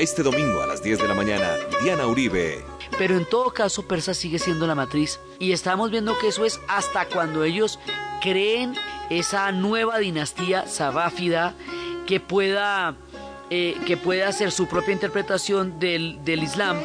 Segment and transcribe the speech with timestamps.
[0.00, 2.64] Este domingo a las 10 de la mañana, Diana Uribe.
[2.96, 5.20] Pero en todo caso, Persa sigue siendo la matriz.
[5.38, 7.78] Y estamos viendo que eso es hasta cuando ellos
[8.22, 8.72] creen
[9.10, 11.52] esa nueva dinastía sabáfida
[12.06, 12.96] que pueda,
[13.50, 16.78] eh, que pueda hacer su propia interpretación del, del Islam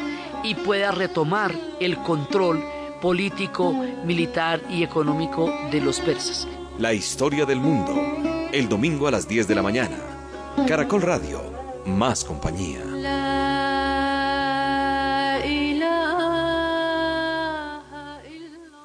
[0.43, 2.61] y pueda retomar el control
[3.01, 3.71] político,
[4.03, 6.49] militar y económico de los persas.
[6.79, 7.95] La historia del mundo,
[8.51, 9.97] el domingo a las 10 de la mañana.
[10.67, 11.54] Caracol Radio,
[11.85, 12.81] más compañía.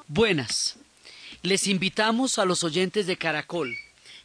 [0.07, 0.77] Buenas.
[1.41, 3.75] Les invitamos a los oyentes de Caracol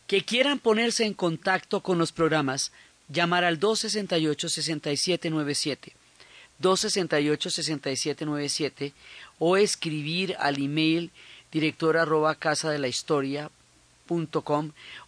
[0.06, 2.72] que quieran ponerse en contacto con los programas,
[3.08, 5.92] llamar al 268-6797,
[6.60, 8.92] 268-6797
[9.38, 11.10] o escribir al email
[11.50, 13.50] director arroba casa de la historia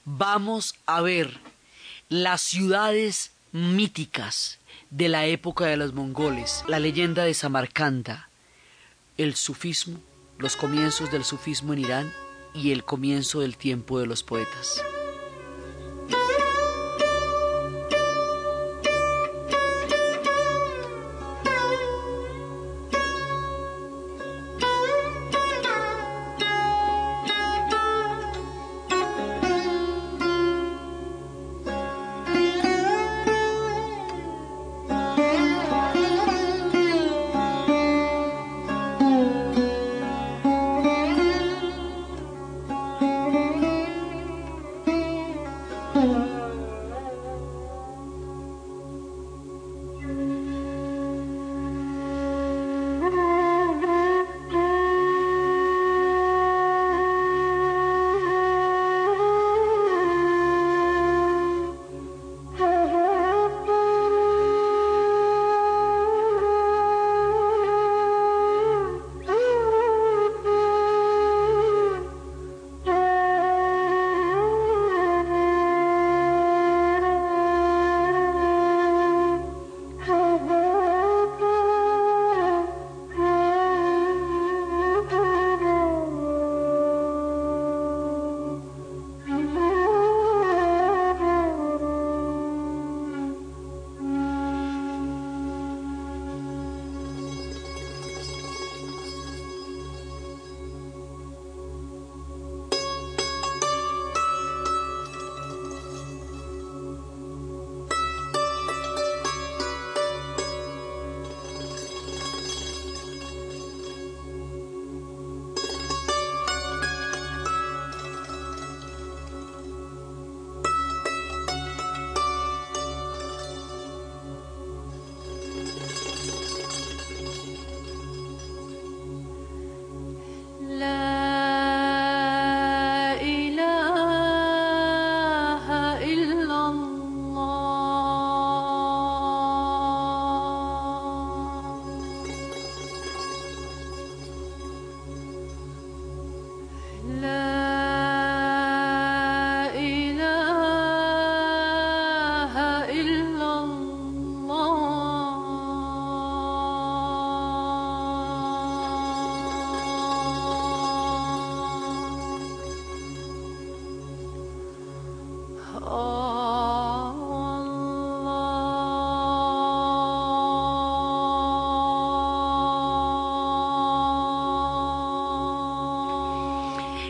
[0.05, 1.39] vamos a ver
[2.09, 8.29] las ciudades míticas de la época de los mongoles, la leyenda de Samarcanda,
[9.17, 9.99] el sufismo,
[10.37, 12.13] los comienzos del sufismo en Irán
[12.53, 14.81] y el comienzo del tiempo de los poetas.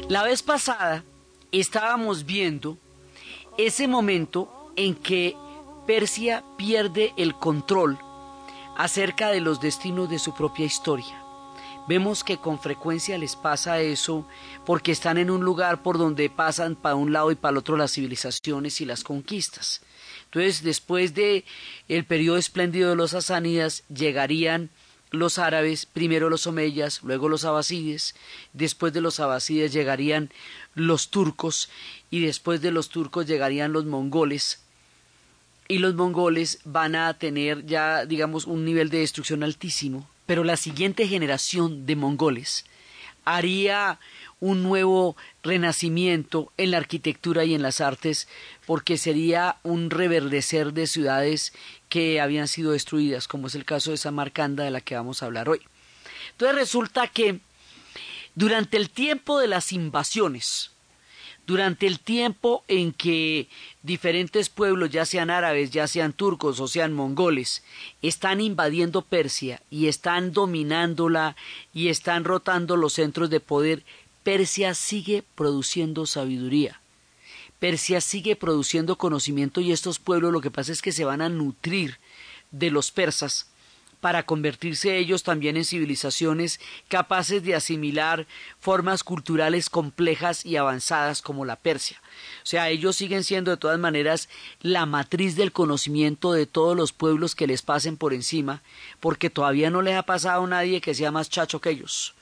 [0.09, 1.03] La vez pasada
[1.51, 2.77] estábamos viendo
[3.57, 5.35] ese momento en que
[5.85, 7.99] Persia pierde el control
[8.77, 11.21] acerca de los destinos de su propia historia.
[11.89, 14.25] Vemos que con frecuencia les pasa eso
[14.65, 17.75] porque están en un lugar por donde pasan para un lado y para el otro
[17.75, 19.81] las civilizaciones y las conquistas.
[20.25, 21.43] Entonces, después de
[21.89, 24.69] el periodo espléndido de los asánidas, llegarían
[25.11, 28.15] los árabes, primero los omeyas, luego los abasides,
[28.53, 30.31] después de los abasides llegarían
[30.75, 31.69] los turcos
[32.09, 34.61] y después de los turcos llegarían los mongoles.
[35.67, 40.57] Y los mongoles van a tener ya digamos un nivel de destrucción altísimo, pero la
[40.57, 42.65] siguiente generación de mongoles
[43.35, 43.99] haría
[44.39, 48.27] un nuevo renacimiento en la arquitectura y en las artes,
[48.65, 51.53] porque sería un reverdecer de ciudades
[51.89, 55.25] que habían sido destruidas, como es el caso de Samarcanda de la que vamos a
[55.25, 55.61] hablar hoy.
[56.31, 57.39] Entonces resulta que
[58.37, 60.69] Durante el tiempo de las invasiones,
[61.47, 63.47] durante el tiempo en que
[63.81, 67.63] diferentes pueblos, ya sean árabes, ya sean turcos o sean mongoles,
[68.01, 71.37] están invadiendo Persia y están dominándola
[71.73, 73.83] y están rotando los centros de poder,
[74.23, 76.81] Persia sigue produciendo sabiduría.
[77.59, 81.29] Persia sigue produciendo conocimiento y estos pueblos lo que pasa es que se van a
[81.29, 81.97] nutrir
[82.51, 83.47] de los persas
[83.99, 88.27] para convertirse ellos también en civilizaciones capaces de asimilar
[88.59, 92.01] formas culturales complejas y avanzadas como la Persia.
[92.43, 94.29] O sea, ellos siguen siendo de todas maneras
[94.61, 98.61] la matriz del conocimiento de todos los pueblos que les pasen por encima,
[98.99, 102.13] porque todavía no les ha pasado a nadie que sea más chacho que ellos.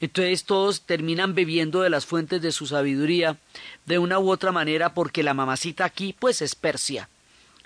[0.00, 3.38] Entonces todos terminan bebiendo de las fuentes de su sabiduría
[3.86, 7.08] de una u otra manera porque la mamacita aquí pues es Persia.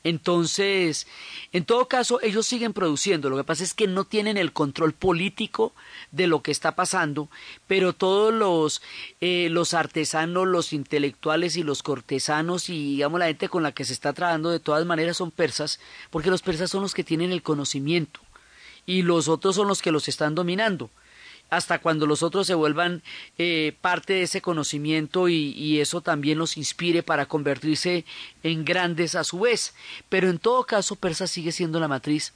[0.04, 1.06] Entonces,
[1.52, 3.30] en todo caso, ellos siguen produciendo.
[3.30, 5.72] Lo que pasa es que no tienen el control político
[6.12, 7.28] de lo que está pasando,
[7.66, 8.80] pero todos los,
[9.20, 13.84] eh, los artesanos, los intelectuales y los cortesanos y digamos la gente con la que
[13.84, 15.80] se está trabajando de todas maneras son persas,
[16.10, 18.20] porque los persas son los que tienen el conocimiento
[18.86, 20.90] y los otros son los que los están dominando
[21.50, 23.02] hasta cuando los otros se vuelvan
[23.38, 28.04] eh, parte de ese conocimiento y, eso también los inspire para convertirse
[28.42, 29.74] en grandes a su vez.
[30.08, 32.32] Pero en todo caso, Persa sigue siendo la matriz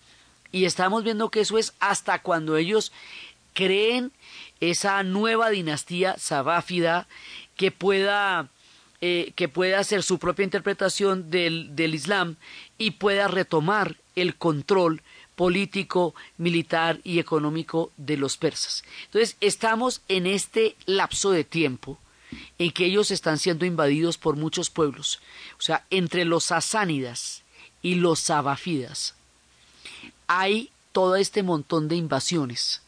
[0.53, 2.93] y estamos viendo que eso es hasta cuando ellos
[3.55, 4.13] creen
[4.61, 7.09] esa nueva dinastía sabáfida
[7.57, 8.49] que pueda
[9.01, 12.37] eh, que pueda hacer su propia interpretación del, del Islam
[12.79, 15.03] y pueda retomar el control
[15.43, 18.85] político, militar y económico de los persas.
[19.07, 21.99] Entonces, estamos en este lapso de tiempo
[22.61, 25.19] en que ellos están siendo invadidos por muchos pueblos.
[25.59, 27.43] O sea, entre los sasánidas
[27.83, 29.17] y los sabafidas
[30.29, 32.81] hay todo este montón de invasiones.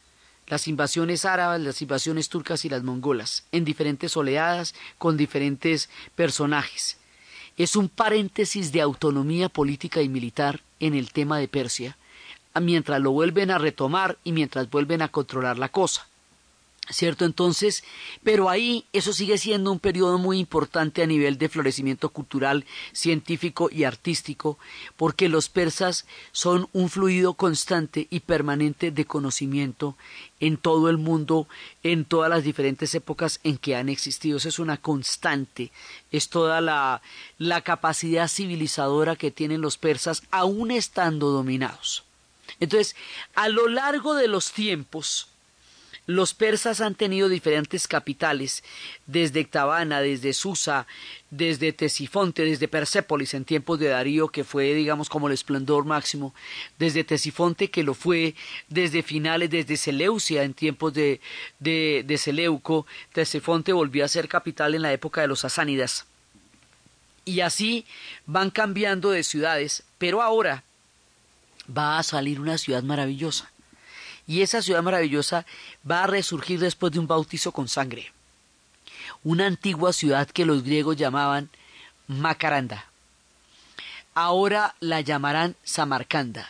[0.46, 6.98] Las invasiones árabes, las invasiones turcas y las mongolas, en diferentes oleadas, con diferentes personajes.
[7.56, 11.96] Es un paréntesis de autonomía política y militar en el tema de Persia,
[12.60, 16.06] mientras lo vuelven a retomar y mientras vuelven a controlar la cosa.
[16.90, 17.24] ¿Cierto?
[17.24, 17.82] Entonces,
[18.22, 23.70] pero ahí eso sigue siendo un periodo muy importante a nivel de florecimiento cultural, científico
[23.72, 24.58] y artístico,
[24.98, 29.96] porque los persas son un fluido constante y permanente de conocimiento
[30.40, 31.48] en todo el mundo,
[31.82, 34.36] en todas las diferentes épocas en que han existido.
[34.36, 35.72] Eso es una constante,
[36.12, 37.00] es toda la,
[37.38, 42.04] la capacidad civilizadora que tienen los persas, aún estando dominados.
[42.60, 42.96] Entonces,
[43.34, 45.28] a lo largo de los tiempos,
[46.06, 48.62] los persas han tenido diferentes capitales,
[49.06, 50.86] desde Ectabana, desde Susa,
[51.30, 56.34] desde Tesifonte, desde Persépolis en tiempos de Darío, que fue, digamos, como el esplendor máximo,
[56.78, 58.34] desde Tesifonte, que lo fue
[58.68, 61.20] desde finales, desde Seleucia en tiempos de,
[61.58, 66.04] de, de Seleuco, Tesifonte volvió a ser capital en la época de los sasánidas.
[67.24, 67.86] Y así
[68.26, 70.64] van cambiando de ciudades, pero ahora
[71.68, 73.50] va a salir una ciudad maravillosa.
[74.26, 75.44] Y esa ciudad maravillosa
[75.88, 78.12] va a resurgir después de un bautizo con sangre.
[79.22, 81.50] Una antigua ciudad que los griegos llamaban
[82.06, 82.86] Macaranda.
[84.14, 86.48] Ahora la llamarán Samarcanda.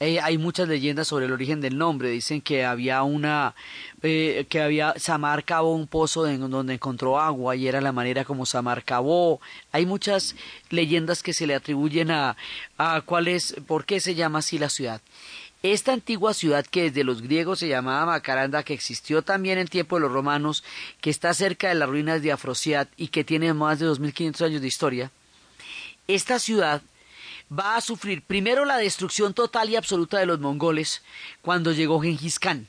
[0.00, 2.10] Eh, hay muchas leyendas sobre el origen del nombre.
[2.10, 3.54] Dicen que había una,
[4.02, 8.46] eh, que había Samar cavó un pozo donde encontró agua y era la manera como
[8.46, 9.40] Samar cavó.
[9.72, 10.36] Hay muchas
[10.70, 12.36] leyendas que se le atribuyen a,
[12.76, 15.00] a cuál es, por qué se llama así la ciudad.
[15.64, 19.96] Esta antigua ciudad que desde los griegos se llamaba Macaranda, que existió también en tiempo
[19.96, 20.62] de los romanos,
[21.00, 24.60] que está cerca de las ruinas de Afrosiat y que tiene más de 2500 años
[24.60, 25.10] de historia,
[26.06, 26.80] esta ciudad
[27.56, 31.02] va a sufrir primero la destrucción total y absoluta de los mongoles
[31.42, 32.68] cuando llegó Genghis Khan.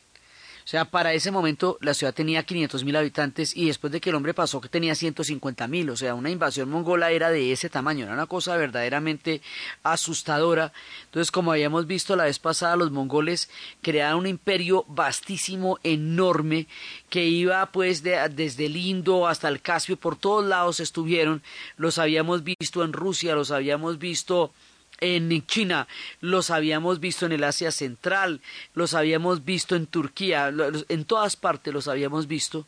[0.69, 4.12] O sea, para ese momento la ciudad tenía 500 mil habitantes y después de que
[4.12, 5.89] el hombre pasó que tenía 150 mil.
[5.89, 9.41] O sea, una invasión mongola era de ese tamaño, era una cosa verdaderamente
[9.81, 10.71] asustadora.
[11.05, 13.50] Entonces, como habíamos visto la vez pasada, los mongoles
[13.81, 16.67] crearon un imperio vastísimo, enorme,
[17.09, 21.41] que iba pues desde el Indo hasta el Caspio, por todos lados estuvieron.
[21.77, 24.53] Los habíamos visto en Rusia, los habíamos visto
[25.01, 25.88] en China,
[26.22, 28.41] los habíamos visto en el Asia Central,
[28.74, 30.51] los habíamos visto en Turquía,
[30.89, 32.65] en todas partes los habíamos visto,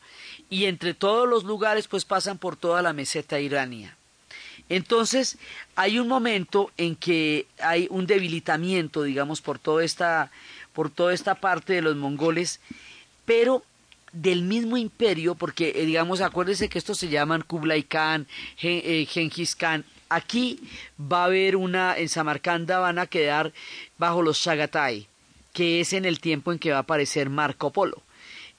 [0.50, 3.98] y entre todos los lugares pues pasan por toda la meseta irania.
[4.70, 5.38] Entonces
[5.76, 10.32] hay un momento en que hay un debilitamiento, digamos, por toda esta,
[10.74, 12.62] por toda esta parte de los mongoles,
[13.26, 13.64] pero
[14.14, 18.28] del mismo imperio, porque eh, digamos, acuérdense que estos se llaman Kublai Khan,
[18.62, 20.60] eh, Genghis Khan, Aquí
[21.00, 23.54] va a haber una, en Samarcanda van a quedar
[23.98, 25.08] bajo los Chagatai,
[25.54, 28.02] que es en el tiempo en que va a aparecer Marco Polo.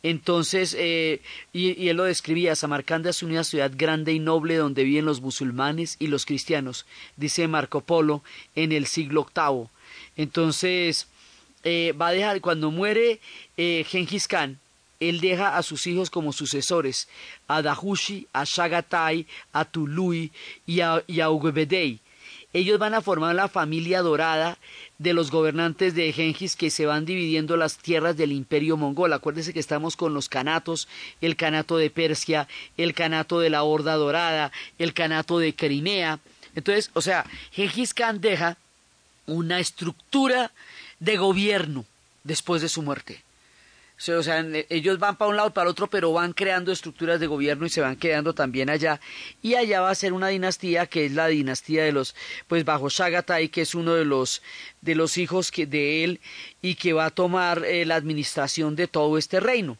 [0.02, 1.21] Entonces, eh,
[1.52, 5.97] y, él lo describía, Samarcanda es una ciudad grande y noble donde viven los musulmanes
[6.00, 8.23] y los cristianos, dice Marco Polo
[8.56, 9.68] en el siglo VIII.
[10.16, 11.06] Entonces,
[11.64, 13.21] eh, va a dejar, cuando muere
[13.56, 13.87] eh,
[14.28, 14.59] Khan,
[15.09, 17.09] él deja a sus hijos como sucesores,
[17.49, 20.30] a Dahushi, a Shagatai, a Tului
[20.66, 21.21] y a, y
[22.54, 24.59] ellos van a formar la familia dorada
[24.99, 29.12] de los gobernantes de Gengis que se van dividiendo las tierras del imperio mongol.
[29.14, 30.87] Acuérdense que estamos con los canatos,
[31.23, 36.21] el canato de Persia, el canato de la Horda Dorada, el canato de Crimea.
[36.54, 38.59] Entonces, o sea, Gengis Khan deja
[39.26, 40.52] una estructura
[41.00, 41.87] de gobierno
[42.23, 43.23] después de su muerte.
[44.09, 47.28] O sea, ellos van para un lado para el otro, pero van creando estructuras de
[47.28, 49.00] gobierno y se van quedando también allá.
[49.42, 52.14] Y allá va a ser una dinastía que es la dinastía de los,
[52.49, 54.42] pues bajo Shagatai, que es uno de los,
[54.80, 56.21] de los hijos que, de él
[56.61, 59.78] y que va a tomar eh, la administración de todo este reino.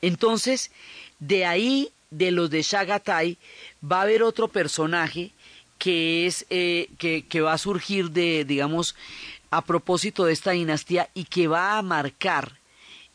[0.00, 0.70] Entonces,
[1.18, 3.36] de ahí, de los de Shagatai,
[3.84, 5.32] va a haber otro personaje
[5.78, 8.96] que es, eh, que va a surgir de, digamos,
[9.50, 12.59] a propósito de esta dinastía y que va a marcar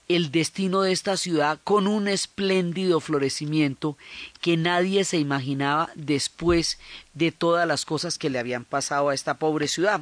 [0.07, 3.97] el destino de esta ciudad con un espléndido florecimiento
[4.41, 6.79] que nadie se imaginaba después
[7.13, 10.01] de todas las cosas que le habían pasado a esta pobre ciudad.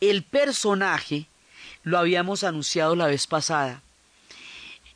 [0.00, 1.26] El personaje
[1.82, 3.82] lo habíamos anunciado la vez pasada.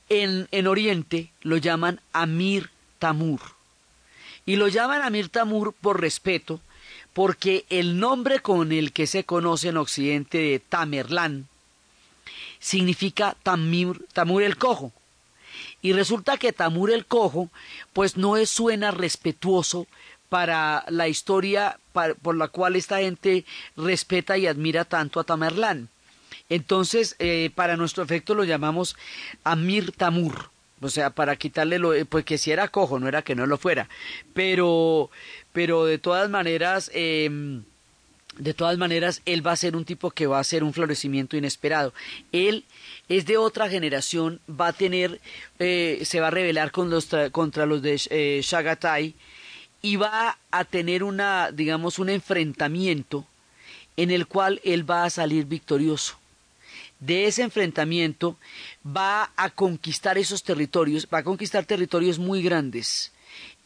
[0.09, 3.41] En, en Oriente lo llaman Amir Tamur.
[4.45, 6.61] Y lo llaman Amir Tamur por respeto,
[7.13, 11.49] porque el nombre con el que se conoce en Occidente de Tamerlán,
[12.59, 14.93] significa Tamur el Cojo.
[15.81, 17.51] Y resulta que Tamur el Cojo,
[17.93, 19.87] pues no es, suena respetuoso
[20.29, 21.79] para la historia
[22.23, 23.45] por la cual esta gente
[23.77, 25.89] respeta y admira tanto a Tamerlán.
[26.49, 28.97] Entonces, eh, para nuestro efecto lo llamamos
[29.45, 30.51] Amir Tamur.
[30.81, 33.59] O sea, para quitarle lo, pues que si era cojo, no era que no lo
[33.59, 33.89] fuera.
[34.33, 35.11] Pero,
[35.53, 37.65] pero de todas maneras, em,
[38.39, 41.37] de todas maneras, él va a ser un tipo que va a ser un florecimiento
[41.37, 41.93] inesperado.
[42.33, 42.65] Él
[43.09, 45.21] es de otra generación, va a tener,
[45.59, 49.15] eh, se va a rebelar contra los de eh, Shagatai
[49.83, 53.27] y va a tener una, digamos, un enfrentamiento
[53.97, 56.17] en el cual él va a salir victorioso.
[57.01, 58.37] De ese enfrentamiento
[58.85, 63.13] va a conquistar esos territorios, va a conquistar territorios muy grandes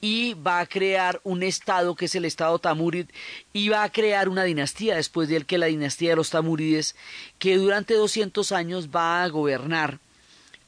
[0.05, 3.07] y va a crear un estado que es el estado Tamurid
[3.53, 6.97] y va a crear una dinastía después de él que la dinastía de los Tamurides
[7.39, 10.01] que durante 200 años va a gobernar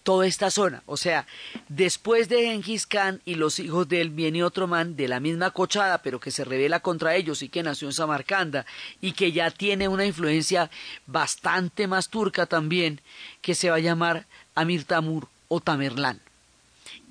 [0.05, 0.85] toda esta zona.
[0.87, 1.27] O sea,
[1.69, 5.51] después de Genghis Khan y los hijos de él viene otro man de la misma
[5.51, 8.67] cochada, pero que se revela contra ellos y que nació en Samarcanda
[9.01, 10.71] y que ya tiene una influencia
[11.07, 13.01] bastante más turca también,
[13.41, 16.21] que se va a llamar Amir Tamur o Tamerlán.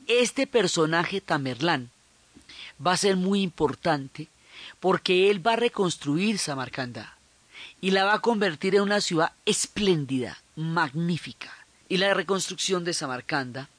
[0.08, 1.90] Este personaje Tamerlán
[2.86, 4.28] va a ser muy importante
[4.80, 7.18] porque él va a reconstruir Samarcanda
[7.82, 11.52] y la va a convertir en una ciudad espléndida, magnífica.
[11.90, 13.70] Y la reconstrucción de Samarcanda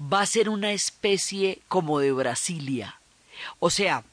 [0.00, 2.98] va a ser una especie como de Brasilia,
[3.58, 4.04] o sea,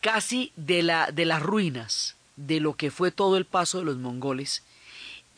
[0.00, 3.96] casi de, la, de las ruinas de lo que fue todo el paso de los
[3.96, 4.62] mongoles,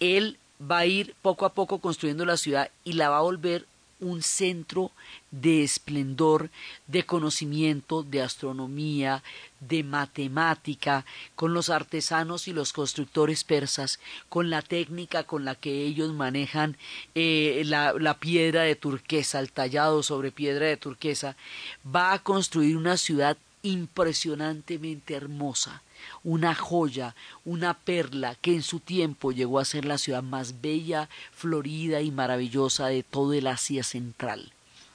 [0.01, 3.67] él va a ir poco a poco construyendo la ciudad y la va a volver
[4.01, 4.93] un centro
[5.31, 6.51] de esplendor,
[6.87, 9.23] de conocimiento, de astronomía,
[9.61, 11.05] de matemática,
[11.35, 16.77] con los artesanos y los constructores persas, con la técnica con la que ellos manejan
[17.15, 21.37] eh, la, la piedra de turquesa, el tallado sobre piedra de turquesa,
[21.85, 25.83] va a construir una ciudad impresionantemente hermosa,
[26.25, 27.15] una joya,
[27.45, 32.11] una perla que en su tiempo llegó a ser la ciudad más bella, florida y
[32.11, 34.53] maravillosa de todo el Asia Central.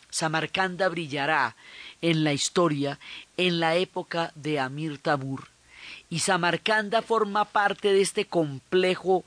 [0.10, 1.56] Samarcanda brillará
[2.02, 3.00] en la historia
[3.38, 5.50] en la época de Amir Tabur,
[6.10, 9.26] y Samarcanda forma parte de este complejo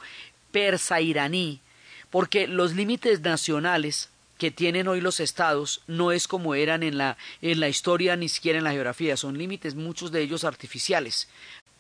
[0.51, 1.61] persa iraní,
[2.11, 7.19] porque los límites nacionales que tienen hoy los estados no es como eran en la,
[7.43, 11.29] en la historia ni siquiera en la geografía, son límites muchos de ellos artificiales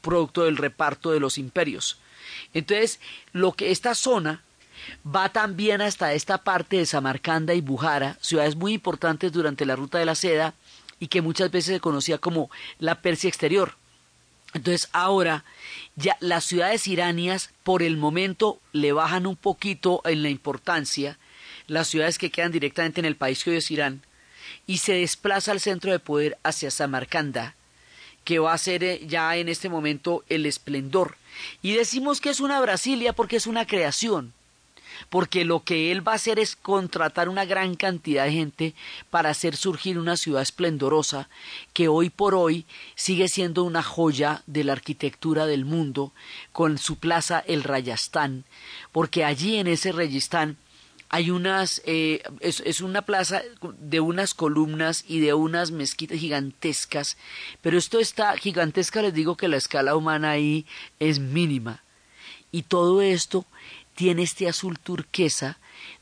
[0.00, 1.98] producto del reparto de los imperios.
[2.54, 3.00] Entonces,
[3.32, 4.42] lo que esta zona
[5.04, 9.98] va también hasta esta parte de Samarcanda y Bujara, ciudades muy importantes durante la ruta
[9.98, 10.54] de la seda
[11.00, 13.74] y que muchas veces se conocía como la Persia exterior.
[14.54, 15.44] Entonces ahora
[15.96, 21.18] ya las ciudades iranias por el momento le bajan un poquito en la importancia,
[21.68, 24.02] las ciudades que quedan directamente en el país que hoy es Irán,
[24.66, 27.54] y se desplaza el centro de poder hacia Samarcanda,
[28.24, 31.16] que va a ser eh, ya en este momento el esplendor.
[31.62, 34.32] Y decimos que es una Brasilia porque es una creación.
[35.10, 38.74] porque lo que él va a hacer es contratar una gran cantidad de gente
[39.10, 41.28] para hacer surgir una ciudad esplendorosa
[41.72, 46.12] que hoy por hoy sigue siendo una joya de la arquitectura del mundo
[46.52, 48.44] con su plaza el Rayastán,
[48.92, 50.56] porque allí en ese Rayastán
[51.10, 53.42] hay unas, eh, es, es, una plaza
[53.78, 57.16] de unas columnas y de unas mezquitas gigantescas,
[57.62, 60.66] pero esto está gigantesca, les digo que la escala humana ahí
[60.98, 61.82] es mínima.
[62.50, 63.46] Y todo esto
[63.94, 65.58] tiene este azul turquesa,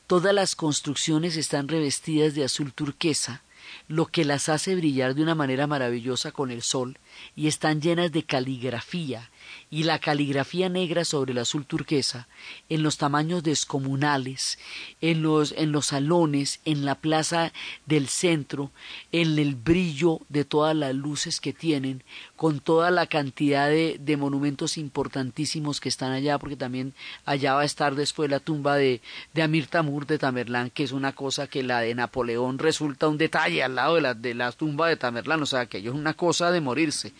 [0.07, 3.43] todas las construcciones están revestidas de azul turquesa,
[3.87, 6.97] lo que las hace brillar de una manera maravillosa con el sol,
[7.35, 9.29] y están llenas de caligrafía,
[9.69, 12.27] y la caligrafía negra sobre el azul turquesa,
[12.69, 14.59] en los tamaños descomunales,
[15.01, 17.51] en los, en los salones, en la plaza
[17.85, 18.71] del centro,
[19.11, 22.03] en el brillo de todas las luces que tienen,
[22.35, 26.93] con toda la cantidad de, de monumentos importantísimos que están allá, porque también
[27.25, 29.01] allá va a estar después la tumba de,
[29.33, 33.17] de Amir Tamur de Tamerlán, que es una cosa que la de Napoleón resulta un
[33.17, 35.97] detalle al lado de la, de la tumba de Tamerlán, o sea, que ello es
[35.97, 37.13] una cosa de morirse.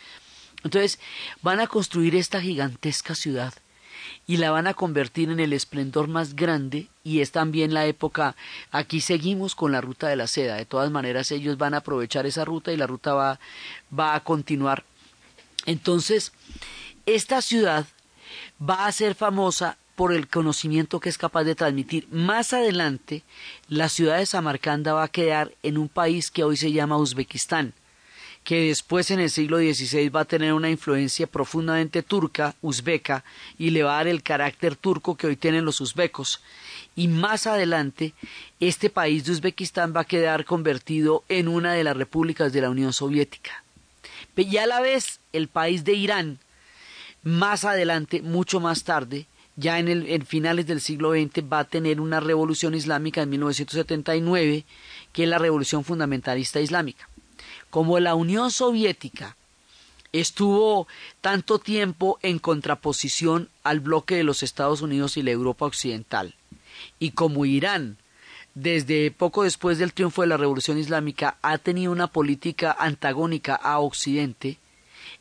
[0.63, 0.99] Entonces
[1.41, 3.53] van a construir esta gigantesca ciudad
[4.25, 8.35] y la van a convertir en el esplendor más grande y es también la época,
[8.71, 12.25] aquí seguimos con la ruta de la seda, de todas maneras ellos van a aprovechar
[12.25, 13.39] esa ruta y la ruta va,
[13.97, 14.83] va a continuar.
[15.65, 16.33] Entonces,
[17.05, 17.85] esta ciudad
[18.61, 22.07] va a ser famosa por el conocimiento que es capaz de transmitir.
[22.11, 23.23] Más adelante,
[23.67, 27.73] la ciudad de Samarcanda va a quedar en un país que hoy se llama Uzbekistán
[28.47, 33.25] que después en el siglo XVI va a tener una influencia profundamente turca, uzbeca,
[33.57, 36.41] y le va a dar el carácter turco que hoy tienen los uzbecos.
[36.95, 38.13] Y más adelante,
[38.61, 42.69] este país de Uzbekistán va a quedar convertido en una de las repúblicas de la
[42.69, 43.65] Unión Soviética.
[44.37, 46.39] Y a la vez, el país de Irán,
[47.23, 49.27] más adelante, mucho más tarde,
[49.57, 53.29] ya en, el, en finales del siglo XX, va a tener una revolución islámica en
[53.29, 54.63] 1979,
[55.11, 57.09] que es la revolución fundamentalista islámica
[57.77, 59.37] como la Unión Soviética
[60.11, 60.87] estuvo
[61.21, 66.33] tanto tiempo en contraposición al bloque de los Estados Unidos y la Europa Occidental,
[66.97, 67.97] y como Irán,
[68.55, 73.77] desde poco después del triunfo de la Revolución Islámica, ha tenido una política antagónica a
[73.77, 74.57] Occidente,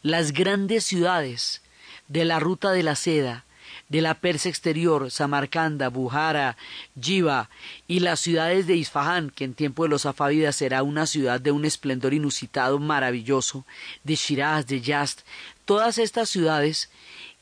[0.01, 1.61] las grandes ciudades
[2.09, 3.45] de la ruta de la seda
[3.89, 6.57] de la Persia exterior, Samarcanda, Bujara,
[7.01, 7.49] Jiva
[7.87, 11.53] y las ciudades de Isfahan, que en tiempo de los Safávidas será una ciudad de
[11.53, 13.65] un esplendor inusitado maravilloso,
[14.05, 15.21] de Shiraz, de Yazd,
[15.65, 16.91] todas estas ciudades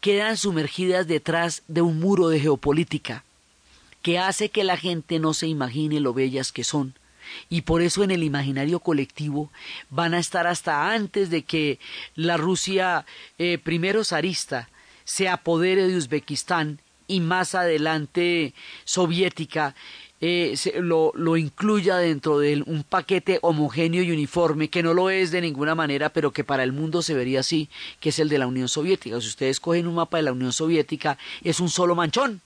[0.00, 3.24] quedan sumergidas detrás de un muro de geopolítica
[4.02, 6.94] que hace que la gente no se imagine lo bellas que son,
[7.48, 9.50] y por eso en el imaginario colectivo
[9.90, 11.78] van a estar hasta antes de que
[12.14, 13.06] la Rusia
[13.38, 14.68] eh, primero zarista
[15.04, 19.74] se apodere de Uzbekistán y más adelante soviética
[20.20, 25.30] eh, lo, lo, incluya dentro de un paquete homogéneo y uniforme, que no lo es
[25.30, 27.68] de ninguna manera, pero que para el mundo se vería así,
[28.00, 29.20] que es el de la Unión Soviética.
[29.20, 32.40] Si ustedes cogen un mapa de la Unión Soviética, es un solo manchón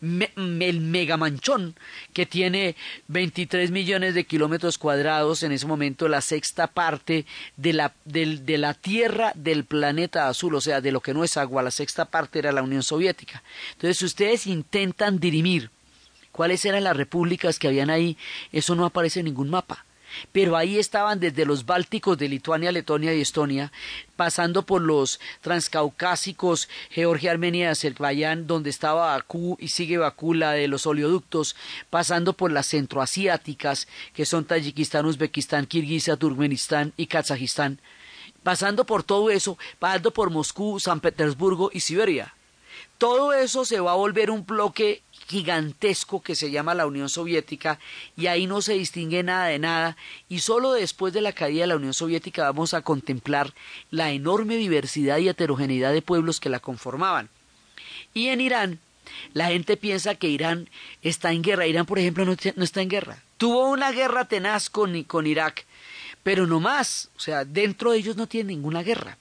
[0.00, 1.74] el megamanchón
[2.12, 2.76] que tiene
[3.08, 8.74] 23 millones de kilómetros cuadrados, en ese momento la sexta parte de la, de la
[8.74, 12.38] tierra del planeta azul, o sea, de lo que no es agua, la sexta parte
[12.38, 13.42] era la Unión Soviética.
[13.72, 15.70] Entonces, si ustedes intentan dirimir
[16.32, 18.16] cuáles eran las repúblicas que habían ahí,
[18.52, 19.86] eso no aparece en ningún mapa
[20.32, 23.72] pero ahí estaban desde los bálticos de Lituania, Letonia y Estonia,
[24.16, 30.68] pasando por los transcaucásicos, Georgia, Armenia, Azerbaiyán, donde estaba Bakú y sigue Bakú, la de
[30.68, 31.56] los oleoductos,
[31.90, 37.80] pasando por las centroasiáticas, que son Tayikistán, Uzbekistán, Kirguisa, Turkmenistán y Kazajistán,
[38.42, 42.34] pasando por todo eso, pasando por Moscú, San Petersburgo y Siberia.
[42.98, 47.78] Todo eso se va a volver un bloque gigantesco que se llama la Unión Soviética
[48.16, 49.96] y ahí no se distingue nada de nada
[50.28, 53.52] y solo después de la caída de la Unión Soviética vamos a contemplar
[53.90, 57.28] la enorme diversidad y heterogeneidad de pueblos que la conformaban.
[58.14, 58.78] Y en Irán,
[59.34, 60.68] la gente piensa que Irán
[61.02, 61.66] está en guerra.
[61.66, 63.22] Irán, por ejemplo, no, está en guerra.
[63.36, 65.66] Tuvo una guerra tenaz con, con Irak,
[66.22, 67.10] pero no más.
[67.16, 69.18] O sea, dentro de ellos no tiene ninguna guerra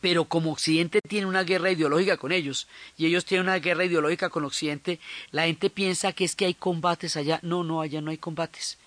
[0.00, 4.30] pero como Occidente tiene una guerra ideológica con ellos y ellos tienen una guerra ideológica
[4.30, 4.98] con Occidente,
[5.30, 7.38] la gente piensa que es que hay combates allá.
[7.42, 8.78] No, no, allá no hay combates.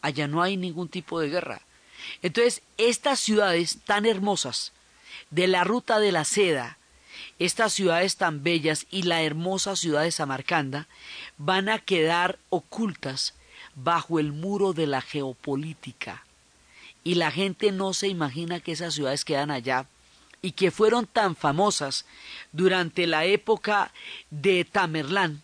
[0.00, 1.62] Allá no hay ningún tipo de guerra.
[2.22, 4.72] Entonces, estas ciudades tan hermosas
[5.30, 6.78] de la ruta de la seda,
[7.38, 10.88] estas ciudades tan bellas y la hermosa ciudad de Samarcanda
[11.38, 13.34] van a quedar ocultas
[13.74, 16.24] bajo el muro de la geopolítica.
[17.04, 19.86] Y la gente no se imagina que esas ciudades quedan allá
[20.42, 22.04] y que fueron tan famosas
[22.50, 23.92] durante la época
[24.30, 25.42] de Tamerlán,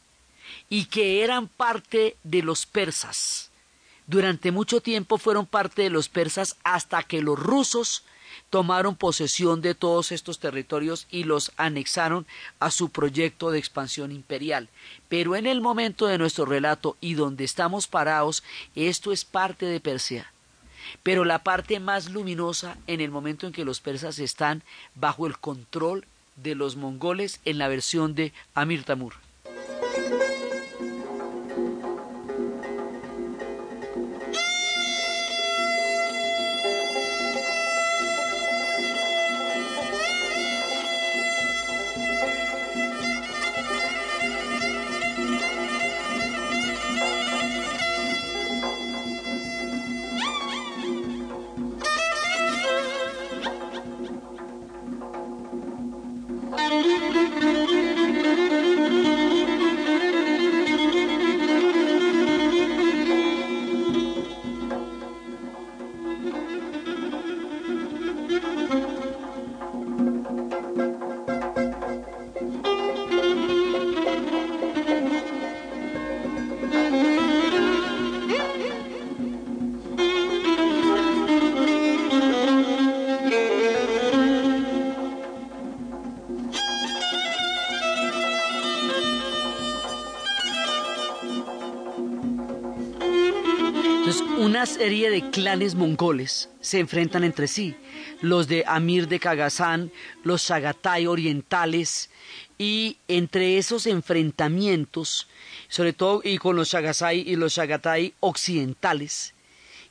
[0.68, 3.50] y que eran parte de los persas.
[4.06, 8.04] Durante mucho tiempo fueron parte de los persas hasta que los rusos
[8.50, 12.26] tomaron posesión de todos estos territorios y los anexaron
[12.58, 14.68] a su proyecto de expansión imperial.
[15.08, 18.42] Pero en el momento de nuestro relato y donde estamos parados,
[18.74, 20.32] esto es parte de Persia.
[21.02, 24.62] Pero la parte más luminosa en el momento en que los persas están
[24.94, 29.14] bajo el control de los mongoles en la versión de Amir Tamur.
[94.78, 97.74] Serie de clanes mongoles se enfrentan entre sí,
[98.20, 99.90] los de Amir de Kagazán,
[100.22, 102.10] los Chagatai orientales,
[102.58, 105.26] y entre esos enfrentamientos,
[105.66, 109.34] sobre todo y con los Chagasai y los Chagatai occidentales,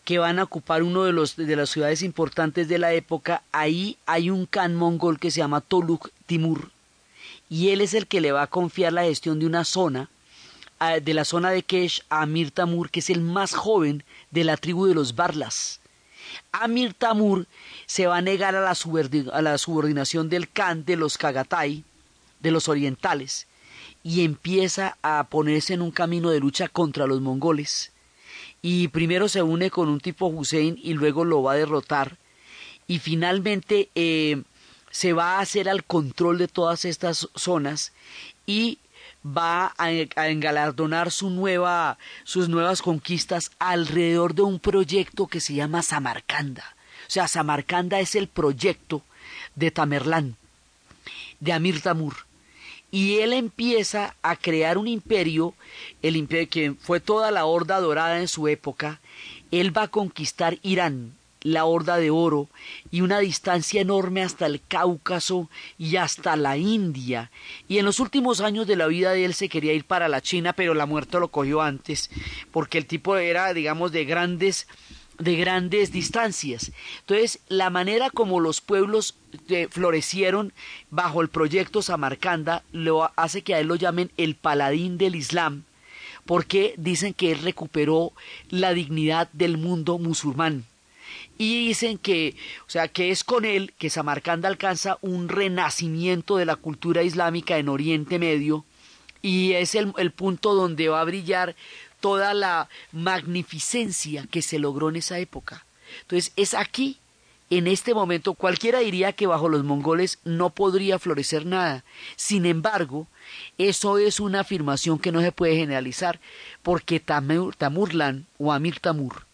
[0.06, 3.98] que van a ocupar uno de, los, de las ciudades importantes de la época, ahí
[4.06, 6.72] hay un can mongol que se llama Toluk Timur,
[7.50, 10.10] y él es el que le va a confiar la gestión de una zona
[10.80, 14.58] de la zona de Kesh a Amir Tamur, que es el más joven de la
[14.58, 15.80] tribu de los Barlas.
[16.52, 17.48] Amir Tamur
[17.86, 21.84] se va a negar a la, subordinación del Khan de los Kagatai,
[22.40, 23.48] de los orientales,
[24.04, 27.92] y empieza a ponerse en un camino de lucha contra los mongoles.
[28.62, 32.18] Y primero se une con un tipo Hussein y luego lo va a derrotar.
[32.88, 34.44] Y finalmente eh,
[34.92, 37.94] se va a hacer al control de todas estas zonas
[38.46, 38.80] y
[39.26, 45.82] va a, engalardonar su nueva, sus nuevas conquistas alrededor de un proyecto que se llama
[45.82, 46.76] Samarcanda.
[47.08, 49.02] O sea, Samarcanda es el proyecto
[49.56, 50.36] de Tamerlán,
[51.40, 52.16] de Amir Tamur.
[52.90, 55.54] Y él empieza a crear un imperio,
[56.02, 59.02] el imperio que fue toda la horda dorada en su época.
[59.52, 61.14] Él va a conquistar Irán,
[61.48, 62.50] la Horda de Oro
[62.92, 67.32] y una distancia enorme hasta el Cáucaso y hasta la India.
[67.70, 70.22] Y en los últimos años de la vida de él se quería ir para la
[70.22, 72.10] China, pero la muerte lo cogió antes,
[72.52, 74.68] porque el tipo era, digamos, de grandes
[75.20, 76.72] de grandes distancias.
[77.00, 79.16] Entonces, la manera como los pueblos
[79.50, 80.54] eh, florecieron
[80.92, 85.64] bajo el proyecto Samarcanda lo hace que a él lo llamen el paladín del Islam,
[86.28, 88.12] porque dicen que él recuperó
[88.50, 90.66] la dignidad del mundo musulmán
[91.38, 96.46] y dicen que, o sea, que es con él que Samarcanda alcanza un renacimiento de
[96.46, 98.66] la cultura islámica en Oriente Medio
[99.22, 101.56] y es el, punto donde va a brillar
[102.00, 105.66] toda la magnificencia que se logró en esa época.
[106.02, 106.98] Entonces es aquí,
[107.50, 111.84] en este momento, cualquiera diría que bajo los mongoles no podría florecer nada.
[112.16, 113.08] Sin embargo,
[113.58, 116.20] eso es una afirmación que no se puede generalizar,
[116.62, 119.27] porque Tamurlan o Amir Tamur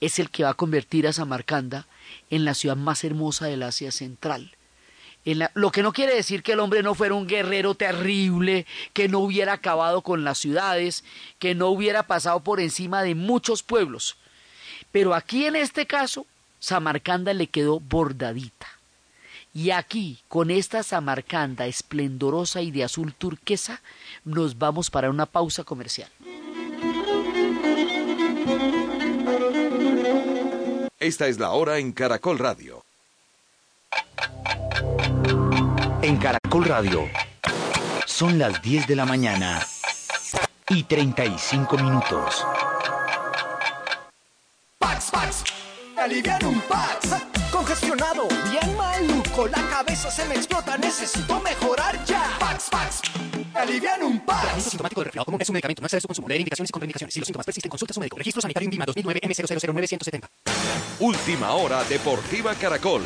[0.00, 1.86] es el que va a convertir a Samarcanda
[2.30, 4.56] en la ciudad más hermosa del Asia Central.
[5.54, 9.18] lo que no quiere decir que el hombre no fuera un guerrero terrible, que no
[9.18, 11.04] hubiera acabado con las ciudades,
[11.38, 14.16] que no hubiera pasado por encima de muchos pueblos.
[14.92, 16.26] Pero aquí en este caso,
[16.58, 18.66] Samarcanda le quedó bordadita.
[19.52, 23.82] Y aquí, con esta Samarcanda esplendorosa y de azul turquesa,
[24.24, 26.08] nos vamos para una pausa comercial.
[31.00, 32.84] Esta es la hora en Caracol Radio.
[36.02, 37.08] En Caracol Radio
[38.04, 39.66] son las 10 de la mañana
[40.68, 42.46] y 35 minutos.
[44.78, 45.44] Pax, Pax,
[45.96, 47.39] aliviar un Pax.
[47.50, 52.36] Congestionado, bien maluco, la cabeza se me explota, necesito mejorar ya.
[52.38, 53.02] Pax, Pax,
[53.54, 54.40] aliviar un Pax.
[54.40, 56.72] Tratamiento sintomático de resfriado común es un medicamento, no excede su consumo, leer indicaciones y
[56.72, 57.14] contraindicaciones.
[57.14, 58.16] Si los síntomas persisten, consulta a su médico.
[58.18, 60.28] Registro sanitario INVIMA 2009 M000970.
[61.00, 63.02] Última hora Deportiva Caracol.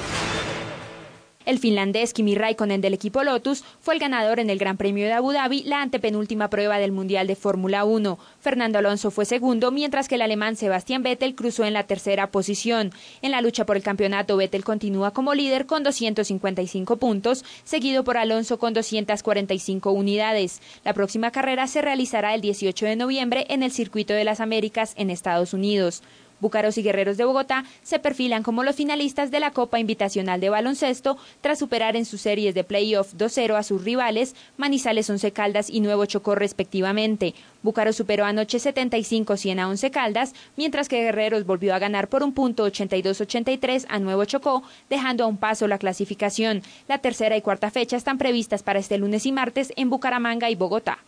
[1.47, 5.13] El finlandés Kimi Raikkonen del equipo Lotus fue el ganador en el Gran Premio de
[5.13, 8.19] Abu Dhabi, la antepenúltima prueba del Mundial de Fórmula 1.
[8.41, 12.93] Fernando Alonso fue segundo, mientras que el alemán Sebastián Vettel cruzó en la tercera posición.
[13.21, 18.17] En la lucha por el campeonato, Vettel continúa como líder con 255 puntos, seguido por
[18.17, 20.63] Alonso con 245 unidades.
[20.83, 24.95] La próxima carrera se realizará el 18 de noviembre en el Circuito de las Américas
[24.97, 26.03] en Estados Unidos.
[26.45, 30.51] Búcaros y Guerreros de Bogotá se perfilan como los finalistas de la Copa Invitacional de
[30.51, 35.71] Baloncesto tras superar en sus series de playoff 2-0 a sus rivales Manizales Once Caldas
[35.71, 37.33] y Nuevo Chocó respectivamente.
[37.63, 42.35] Búcaros superó anoche 75-100 a Once Caldas, mientras que Guerreros volvió a ganar por un
[42.35, 46.61] punto 82-83 a Nuevo Chocó, dejando a un paso la clasificación.
[46.89, 50.57] La tercera y cuarta fecha están previstas para este lunes y martes en Bucaramanga y
[50.57, 50.99] Bogotá.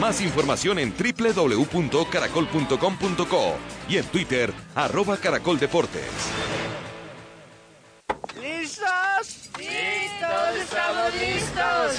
[0.00, 3.56] Más información en www.caracol.com.co
[3.88, 6.02] y en Twitter, arroba caracoldeportes.
[8.40, 9.50] ¿Listos?
[9.58, 10.56] ¡Listos!
[10.62, 11.96] ¡Estamos listos!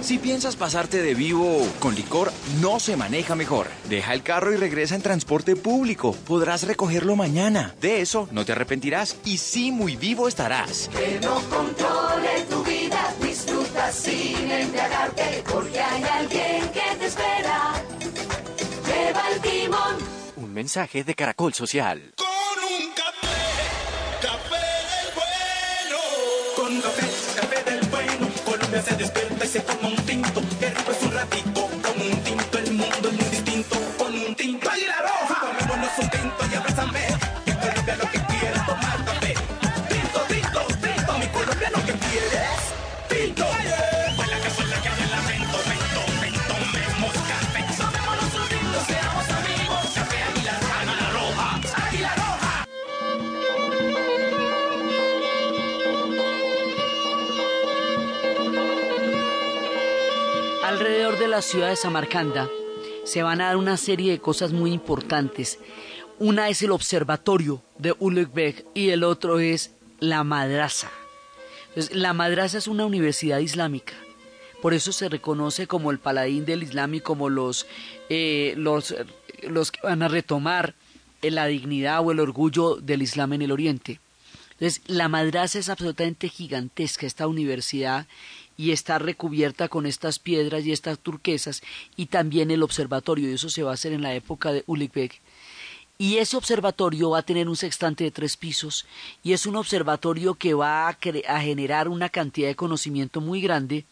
[0.00, 3.66] Si piensas pasarte de vivo con licor, no se maneja mejor.
[3.88, 6.12] Deja el carro y regresa en transporte público.
[6.26, 7.74] Podrás recogerlo mañana.
[7.80, 10.88] De eso no te arrepentirás y sí muy vivo estarás.
[10.96, 12.77] Que no controle tu vida,
[13.92, 17.74] sin embriagarte, porque hay alguien que te espera.
[18.86, 19.96] Lleva el timón.
[20.36, 22.12] Un mensaje de Caracol Social.
[22.16, 23.36] Con un café,
[24.20, 24.60] café
[24.90, 25.98] del bueno.
[26.56, 27.06] Con un café,
[27.40, 28.28] café del bueno.
[28.44, 30.42] Colombia se despierta y se toma un tinto.
[30.60, 31.57] Qué rico es un ratico.
[60.68, 62.46] Alrededor de la ciudad de Samarcanda
[63.04, 65.58] se van a dar una serie de cosas muy importantes.
[66.18, 70.90] Una es el observatorio de Ulugh y el otro es la madrasa.
[71.68, 73.94] Entonces, la madrasa es una universidad islámica.
[74.60, 77.66] Por eso se reconoce como el paladín del Islam y como los,
[78.10, 78.94] eh, los,
[79.44, 80.74] los que van a retomar
[81.22, 84.00] la dignidad o el orgullo del Islam en el Oriente.
[84.60, 88.06] Entonces, la madrasa es absolutamente gigantesca, esta universidad,
[88.58, 91.62] y está recubierta con estas piedras y estas turquesas,
[91.96, 95.22] y también el observatorio, y eso se va a hacer en la época de Uligbek.
[95.96, 98.84] Y ese observatorio va a tener un sextante de tres pisos,
[99.22, 103.86] y es un observatorio que va a, a generar una cantidad de conocimiento muy grande,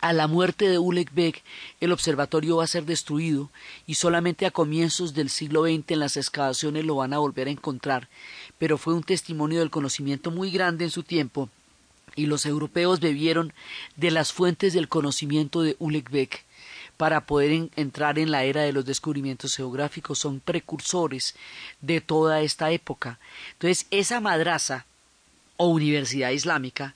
[0.00, 1.42] a la muerte de Ulugh Beg,
[1.80, 3.50] el observatorio va a ser destruido
[3.84, 7.50] y solamente a comienzos del siglo XX en las excavaciones lo van a volver a
[7.50, 8.08] encontrar,
[8.58, 11.48] pero fue un testimonio del conocimiento muy grande en su tiempo
[12.18, 13.52] y los europeos bebieron
[13.96, 16.30] de las fuentes del conocimiento de Ulugh Beg
[16.96, 21.36] para poder en- entrar en la era de los descubrimientos geográficos, son precursores
[21.80, 23.20] de toda esta época.
[23.52, 24.84] Entonces, esa madraza
[25.56, 26.94] o universidad islámica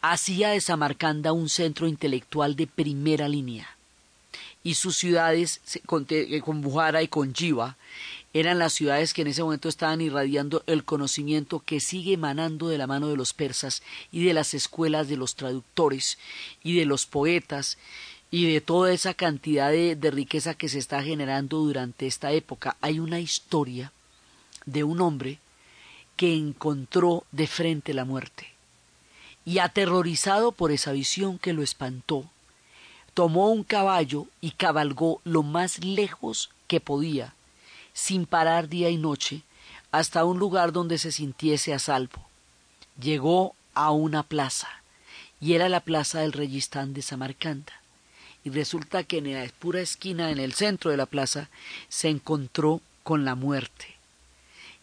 [0.00, 3.76] hacía de Samarcanda un centro intelectual de primera línea.
[4.64, 7.76] Y sus ciudades, con, eh, Bujara y con Jiva,
[8.34, 12.78] eran las ciudades que en ese momento estaban irradiando el conocimiento que sigue emanando de
[12.78, 16.18] la mano de los persas y de las escuelas de los traductores
[16.62, 17.76] y de los poetas
[18.30, 22.78] y de toda esa cantidad de, riqueza que se está generando durante esta época.
[22.80, 23.92] Hay una historia
[24.64, 25.38] de un hombre
[26.16, 28.48] que encontró de frente la muerte
[29.44, 32.24] y aterrorizado por esa visión que lo espantó,
[33.12, 37.34] tomó un caballo y cabalgó lo más lejos que podía,
[37.92, 39.42] sin parar día y noche,
[39.90, 42.28] hasta un lugar donde se sintiese a salvo.
[43.00, 44.68] Llegó a una plaza,
[45.40, 47.72] y era la plaza del Reyistán de Samarcanda.
[48.44, 51.48] Y resulta que en la pura esquina, en el centro de la plaza,
[51.88, 53.86] se encontró con la muerte.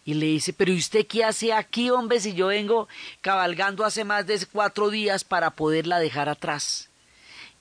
[0.04, 2.88] Y le dice, pero ¿y usted qué hace aquí, hombre, si yo vengo
[3.20, 6.88] cabalgando hace más de cuatro días para poderla dejar atrás?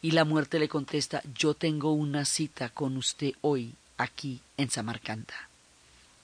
[0.01, 5.49] Y la muerte le contesta, yo tengo una cita con usted hoy, aquí en Samarcanda.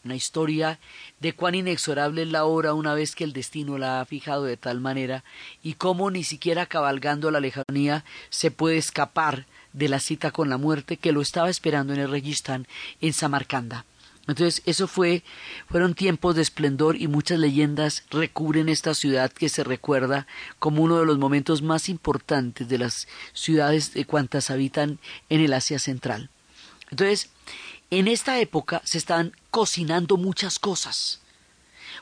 [0.04, 0.80] Una historia
[1.20, 4.58] de cuán inexorable es la hora una vez que el destino la ha fijado de
[4.58, 5.24] tal manera
[5.64, 10.58] y cómo ni siquiera cabalgando la lejanía se puede escapar de la cita con la
[10.58, 12.68] muerte que lo estaba esperando en el Registán
[13.02, 13.86] en Samarcanda.
[14.28, 15.24] Entonces, eso fue,
[15.70, 20.26] fueron tiempos de esplendor y muchas leyendas recubren esta ciudad que se recuerda
[20.58, 25.54] como uno de los momentos más importantes de las ciudades de cuantas habitan en el
[25.54, 26.30] Asia Central.
[26.90, 27.30] Entonces,
[28.00, 31.22] en esta época se están cocinando muchas cosas,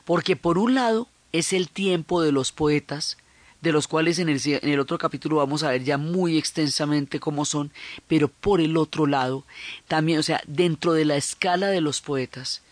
[0.04, 3.16] porque por un lado es el tiempo de los poetas,
[3.60, 7.70] de los cuales en el, otro capítulo vamos a ver ya muy extensamente cómo son,
[8.08, 9.44] pero por el otro lado,
[9.88, 12.62] también, o sea, dentro de la escala de los poetas,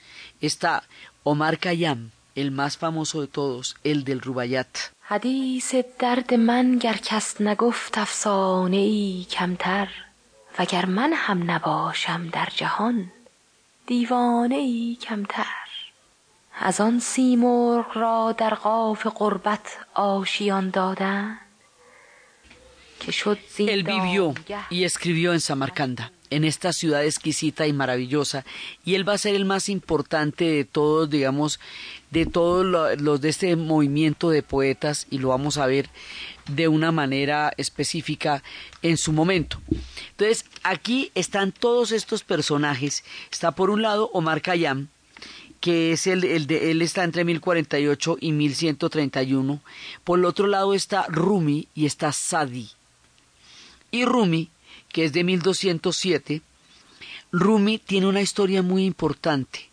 [0.41, 0.83] está
[1.23, 4.69] Omar Khayyam, el más famoso de todos, el del Rubayat.
[10.59, 13.13] وگر من هم نباشم در جهان
[13.87, 15.47] دیوانه ای کمتر.
[16.61, 21.39] از آن سیمرغ را در قاف قربت آشیان دادن
[23.01, 23.39] که شد
[25.39, 28.45] Samarcanda, en esta ciudad exquisita y maravillosa,
[28.85, 31.61] y él va a ser el más importante de todos, digamos,
[32.11, 35.89] de todos lo- los de este movimiento de poetas, y lo vamos a ver
[36.49, 38.43] de una manera específica
[38.83, 39.61] en su momento.
[40.11, 43.05] Entonces, aquí están todos estos personajes.
[43.31, 44.89] Está por un lado Omar Khayyam,
[45.61, 49.61] que es el, el de él está entre 1048 y 1131.
[50.03, 52.69] Por el otro lado está Rumi y está Sadi.
[53.93, 54.49] Y Rumi,
[54.93, 56.43] que es de 1207,
[57.33, 59.71] Rumi tiene una historia muy importante.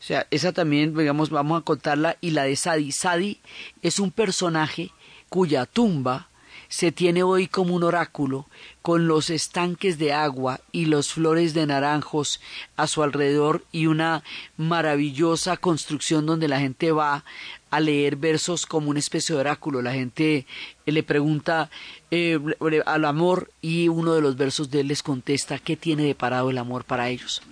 [0.00, 2.16] O sea, esa también, digamos, vamos a contarla.
[2.20, 2.90] Y la de Sadi.
[2.90, 3.38] Sadi
[3.82, 4.90] es un personaje
[5.28, 6.28] cuya tumba
[6.72, 8.46] se tiene hoy como un oráculo,
[8.80, 12.40] con los estanques de agua y los flores de naranjos
[12.78, 14.24] a su alrededor y una
[14.56, 17.26] maravillosa construcción donde la gente va
[17.70, 19.82] a leer versos como una especie de oráculo.
[19.82, 20.46] La gente
[20.86, 21.68] eh, le pregunta
[22.10, 22.40] eh,
[22.86, 26.48] al amor y uno de los versos de él les contesta qué tiene de parado
[26.48, 27.42] el amor para ellos.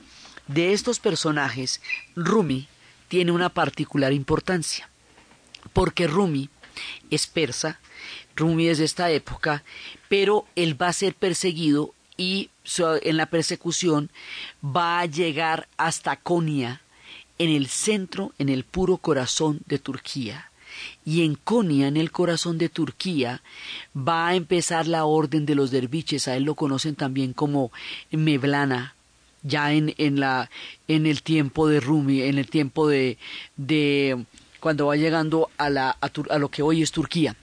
[0.49, 1.83] De estos personajes,
[2.17, 2.69] Rumi
[3.09, 4.89] tiene una particular importancia,
[5.75, 6.49] porque Rumi
[7.11, 7.81] es persa,
[8.37, 9.65] Rumi es de esta época,
[10.09, 12.51] pero él va a ser perseguido y
[13.03, 14.11] en la persecución
[14.65, 16.83] va a llegar hasta Konya,
[17.39, 20.51] en el centro, en el puro corazón de Turquía.
[21.05, 23.43] Y en Konya, en el corazón de Turquía,
[23.97, 27.73] va a empezar la orden de los derviches, a él lo conocen también como
[28.11, 28.95] Mevlana,
[29.43, 30.51] ya en, en, la,
[30.87, 33.17] en el tiempo de Rumi, en el tiempo de,
[33.57, 34.27] de
[34.61, 37.35] cuando va llegando a, la, a, lo que hoy es Turquía.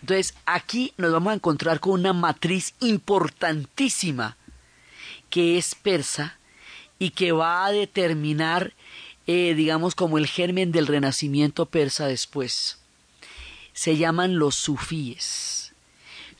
[0.00, 4.36] Entonces, aquí nos vamos a encontrar con una matriz importantísima
[5.30, 6.38] que es persa
[6.98, 8.72] y que va a determinar,
[9.26, 12.78] eh, digamos, como el germen del renacimiento persa después.
[13.72, 15.74] Se llaman los sufíes.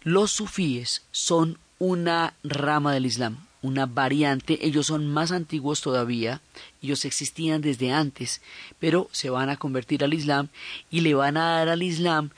[0.02, 4.66] Los sufíes son una rama del Islam, una variante.
[4.66, 6.40] Ellos son más antiguos todavía,
[6.82, 8.40] ellos existían desde antes,
[8.78, 10.48] pero se van a convertir al Islam
[10.90, 12.30] y le van a dar al Islam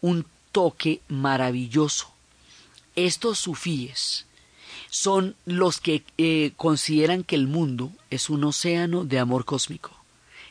[0.00, 2.10] un toque maravilloso.
[2.94, 4.26] Estos sufíes
[4.88, 9.90] son los que eh, consideran que el mundo es un océano de amor cósmico,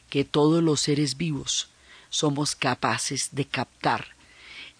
[0.09, 1.69] que todos los seres vivos
[2.09, 4.15] somos capaces de captar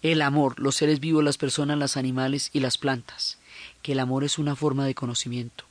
[0.02, 3.38] el amor, los seres vivos, las personas, los animales y las plantas,
[3.86, 5.62] que el amor es una forma de conocimiento,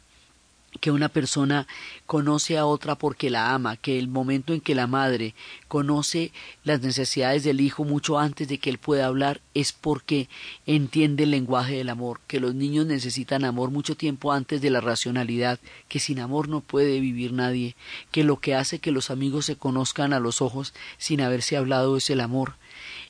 [0.79, 1.67] que una persona
[2.05, 5.35] conoce a otra porque la ama, que el momento en que la madre
[5.67, 6.31] conoce
[6.63, 10.29] las necesidades del hijo mucho antes de que él pueda hablar es porque
[10.65, 14.79] entiende el lenguaje del amor, que los niños necesitan amor mucho tiempo antes de la
[14.79, 17.75] racionalidad, que sin amor no puede vivir nadie,
[18.11, 21.97] que lo que hace que los amigos se conozcan a los ojos sin haberse hablado
[21.97, 22.53] es el amor.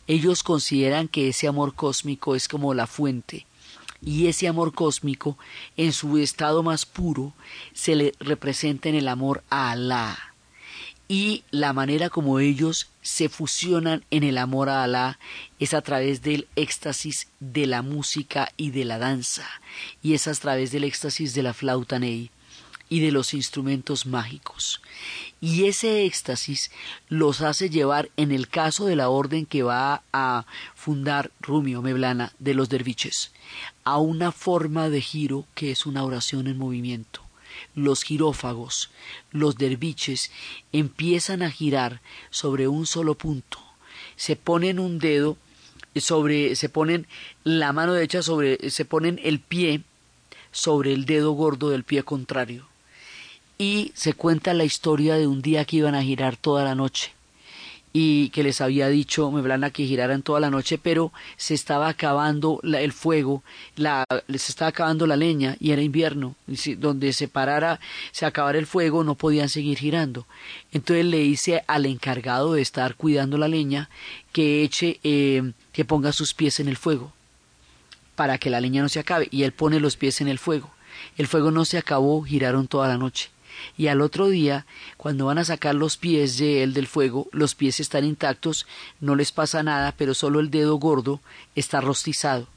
[0.08, 3.46] Ellos consideran que ese amor cósmico es como la fuente,
[4.06, 5.38] y ese amor cósmico,
[5.76, 7.34] en su estado más puro,
[7.74, 10.18] se le representa en el amor a Alá.
[11.08, 15.20] Y la manera como ellos se fusionan en el amor a Alá
[15.60, 19.48] es a través del éxtasis de la música y de la danza,
[20.02, 22.32] y es a través del éxtasis de la flauta ney
[22.90, 24.82] y de los instrumentos mágicos.
[25.42, 26.72] Y ese éxtasis
[27.10, 30.46] los hace llevar, en el caso de la orden que va a
[30.76, 33.32] fundar Rumio Meblana de los derviches,
[33.84, 37.22] a una forma de giro que es una oración en movimiento.
[37.74, 38.90] Los girófagos,
[39.32, 40.32] los derviches,
[40.72, 43.60] empiezan a girar sobre un solo punto.
[44.16, 45.38] Se ponen un dedo
[45.96, 47.08] sobre, se ponen
[47.44, 49.84] la mano derecha sobre, se ponen el pie
[50.52, 52.68] sobre el dedo gordo del pie contrario
[53.58, 57.12] y se cuenta la historia de un día que iban a girar toda la noche
[57.98, 62.60] y que les había dicho Meblana que giraran toda la noche, pero se estaba acabando
[62.62, 63.42] la- el fuego,
[63.78, 67.80] la, se estaba acabando la leña y era invierno, y donde se parara,
[68.12, 70.26] se acabara el fuego, no podían seguir girando.
[70.74, 73.90] Entonces le dice al encargado de estar cuidando la leña
[74.34, 77.14] que eche, eh, que ponga sus pies en el fuego
[78.18, 80.70] para que la leña no se acabe y él pone los pies en el fuego.
[81.18, 83.30] El fuego no se acabó, giraron toda la noche.
[83.78, 84.66] Y al otro día,
[84.98, 88.66] cuando van a sacar los pies de él del fuego, los pies están intactos,
[89.00, 91.22] no les pasa nada, pero solo el dedo gordo
[91.56, 92.48] está rostizado.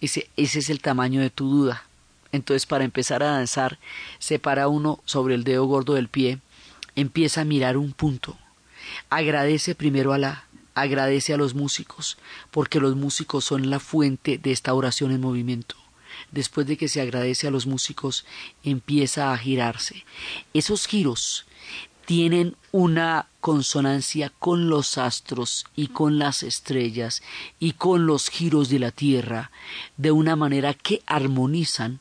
[0.00, 1.84] Ese, es el tamaño de tu duda.
[2.32, 3.78] Entonces, para empezar a danzar,
[4.18, 6.38] se para uno sobre el dedo gordo del pie,
[6.94, 8.36] empieza a mirar un punto.
[9.08, 10.44] Agradece primero a la,
[10.74, 12.18] agradece a los músicos,
[12.50, 15.76] porque los músicos son la fuente de esta oración en movimiento
[16.30, 18.24] después de que se agradece a los músicos,
[18.62, 20.04] empieza a girarse.
[20.52, 21.46] Esos giros
[22.06, 27.22] tienen una consonancia con los astros y con las estrellas
[27.58, 29.50] y con los giros de la Tierra,
[29.96, 32.00] de una manera que armonizan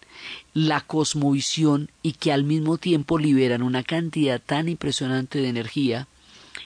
[0.54, 6.08] la cosmovisión y que al mismo tiempo liberan una cantidad tan impresionante de energía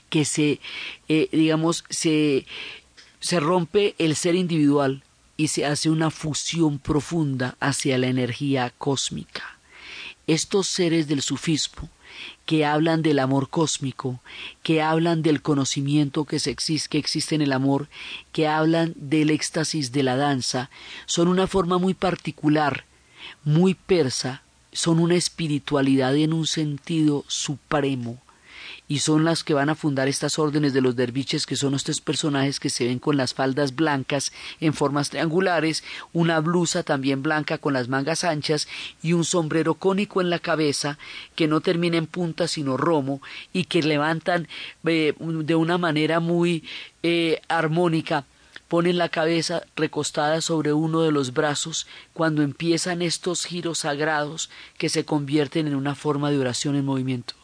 [0.10, 0.60] que se,
[1.07, 2.45] eh, digamos, se,
[3.22, 5.03] se rompe el ser individual
[5.40, 9.58] y se hace una fusión profunda hacia la energía cósmica.
[10.28, 11.88] Estos seres del sufismo,
[12.46, 14.20] que hablan del amor cósmico,
[14.64, 16.40] que hablan del conocimiento que,
[16.90, 17.88] que existe en el amor,
[18.34, 20.70] que hablan del éxtasis de la danza,
[21.06, 22.84] son una forma muy particular,
[23.46, 28.22] muy persa, son una espiritualidad en un sentido supremo,
[28.90, 32.02] y son las que van a fundar estas órdenes de los derviches, que son estos
[32.02, 37.60] personajes que se ven con las faldas blancas en formas triangulares, una blusa también blanca
[37.60, 38.68] con las mangas anchas
[39.04, 40.98] y un sombrero cónico en la cabeza
[41.36, 43.22] que no termina en punta sino romo
[43.54, 44.48] y que levantan
[44.86, 46.64] eh, de una manera muy
[47.04, 48.26] eh, armónica
[48.68, 54.90] ponen la cabeza recostada sobre uno de los brazos cuando empiezan estos giros sagrados que
[54.90, 57.39] se convierten en una forma de oración en movimiento.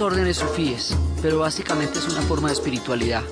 [0.00, 3.22] Órdenes sufíes, pero básicamente es una forma de espiritualidad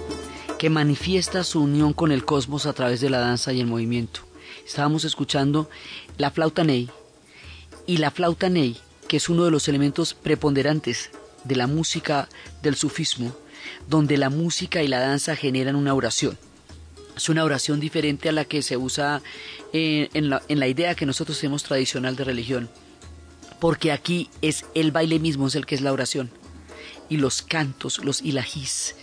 [0.59, 4.21] que manifiesta su unión con el cosmos a través de la danza y el movimiento.
[4.67, 5.69] Estábamos escuchando
[6.17, 6.89] la flauta ney
[7.87, 11.11] y la flauta ney, que es uno de los elementos preponderantes
[11.45, 12.29] de la música
[12.63, 13.37] del sufismo,
[13.89, 16.39] donde la música y la danza generan una oración.
[17.17, 19.23] Es una oración diferente a la que se usa
[19.73, 22.71] en, en, la, en la idea que nosotros tenemos tradicional de religión,
[23.61, 26.31] porque aquí es el baile mismo, es el que es la oración
[27.09, 28.97] y los cantos, los ilahís,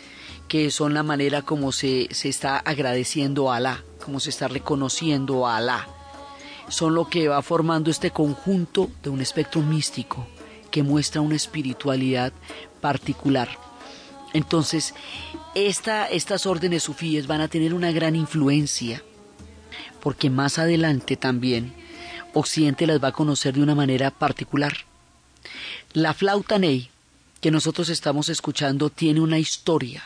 [0.47, 5.47] que son la manera como se, se está agradeciendo a Alá, como se está reconociendo
[5.47, 5.87] a Alá.
[6.67, 10.27] Son lo que va formando este conjunto de un espectro místico
[10.71, 12.33] que muestra una espiritualidad
[12.79, 13.49] particular.
[14.33, 14.93] Entonces,
[15.53, 19.03] esta, estas órdenes sufíes van a tener una gran influencia,
[20.01, 21.73] porque más adelante también
[22.33, 24.73] Occidente las va a conocer de una manera particular.
[25.93, 26.89] La flauta ney
[27.41, 30.03] que nosotros estamos escuchando tiene una historia.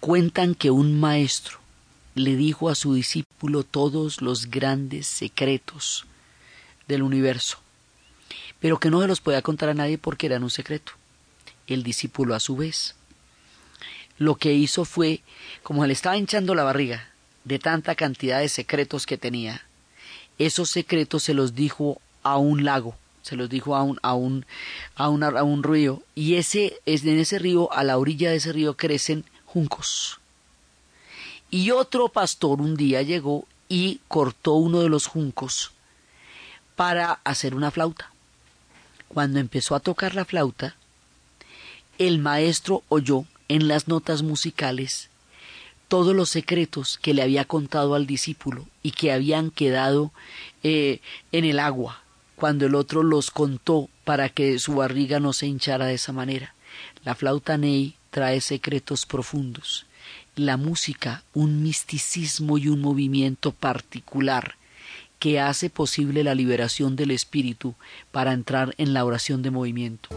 [0.00, 1.58] Cuentan que un maestro
[2.14, 6.06] le dijo a su discípulo todos los grandes secretos
[6.86, 7.58] del universo,
[8.60, 10.92] pero que no se los podía contar a nadie porque eran un secreto.
[11.66, 12.94] El discípulo a su vez
[14.18, 15.20] lo que hizo fue,
[15.62, 17.08] como le estaba hinchando la barriga
[17.44, 19.62] de tanta cantidad de secretos que tenía,
[20.38, 22.96] esos secretos se los dijo a un lago,
[23.26, 24.46] se los dijo a un, a un,
[24.94, 28.52] a un, a un río, y ese, en ese río, a la orilla de ese
[28.52, 30.20] río crecen juncos.
[31.50, 35.72] Y otro pastor un día llegó y cortó uno de los juncos
[36.76, 38.12] para hacer una flauta.
[39.08, 40.76] Cuando empezó a tocar la flauta,
[41.98, 45.10] el maestro oyó en las notas musicales
[45.88, 50.12] todos los secretos que le había contado al discípulo y que habían quedado
[50.62, 51.00] eh,
[51.32, 52.05] en el agua
[52.36, 56.54] cuando el otro los contó para que su barriga no se hinchara de esa manera.
[57.04, 59.86] La flauta Ney trae secretos profundos.
[60.36, 64.56] La música, un misticismo y un movimiento particular
[65.18, 67.74] que hace posible la liberación del espíritu
[68.12, 70.10] para entrar en la oración de movimiento.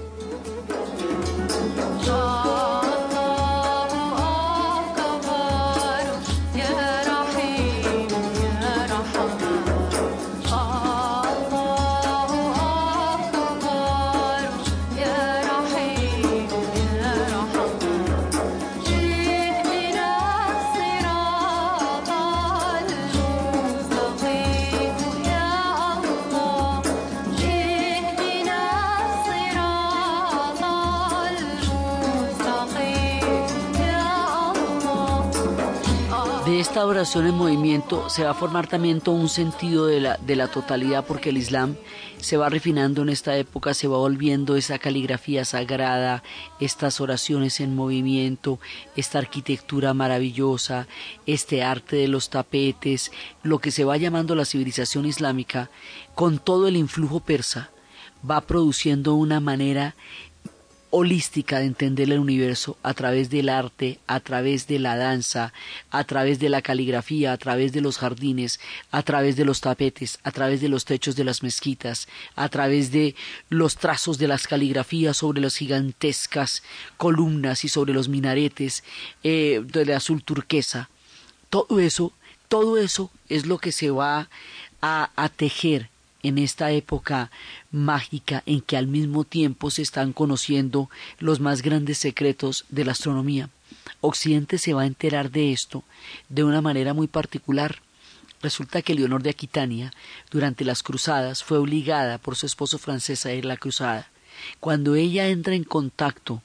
[36.60, 40.36] Esta oración en movimiento se va a formar también todo un sentido de la, de
[40.36, 41.78] la totalidad porque el Islam
[42.20, 46.22] se va refinando en esta época, se va volviendo esa caligrafía sagrada,
[46.60, 48.60] estas oraciones en movimiento,
[48.98, 50.88] esta arquitectura maravillosa,
[51.26, 55.70] este arte de los tapetes, lo que se va llamando la civilización islámica,
[56.14, 57.70] con todo el influjo persa,
[58.30, 59.96] va produciendo una manera
[60.92, 65.54] holística de entender el universo a través del arte, a través de la danza,
[65.92, 68.60] a través de la caligrafía, a través de los jardines,
[68.92, 72.92] a través de los tapetes, a través de los techos de las mezquitas, a través
[72.92, 73.16] de
[73.50, 76.64] los trazos de las caligrafías sobre las gigantescas
[76.98, 78.84] columnas y sobre los minaretes
[79.24, 80.90] eh, de azul turquesa.
[81.50, 82.14] Todo eso,
[82.48, 84.30] todo eso es lo que se va
[84.82, 85.89] a, a tejer
[86.24, 87.32] en esta época
[87.72, 90.90] mágica en que al mismo tiempo se están conociendo
[91.20, 93.50] los más grandes secretos de la astronomía.
[94.02, 95.84] Occidente se va a enterar de esto
[96.30, 97.82] de una manera muy particular.
[98.42, 99.94] Resulta que Leonor de Aquitania,
[100.32, 104.10] durante las cruzadas, fue obligada por su esposo francés a ir a la cruzada.
[104.60, 106.42] Cuando ella entra en contacto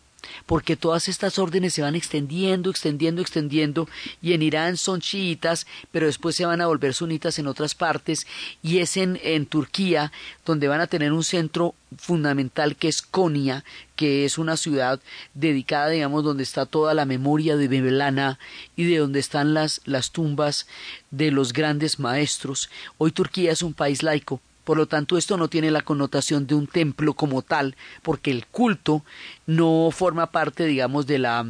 [0.47, 3.89] porque todas estas órdenes se van extendiendo, extendiendo, extendiendo,
[4.23, 8.27] y en Irán son chiitas, pero después se van a volver sunitas en otras partes,
[8.63, 10.13] y es en, en Turquía
[10.45, 13.65] donde van a tener un centro fundamental que es Konya,
[13.97, 15.01] que es una ciudad
[15.35, 18.39] dedicada, digamos, donde está toda la memoria de Bebelana
[18.77, 20.67] y de donde están las, las tumbas
[21.11, 22.71] de los grandes maestros.
[22.99, 26.55] Hoy Turquía es un país laico, por lo tanto, esto no tiene la connotación de
[26.55, 29.05] un templo como tal, porque el culto
[29.47, 31.47] no forma parte, digamos, de la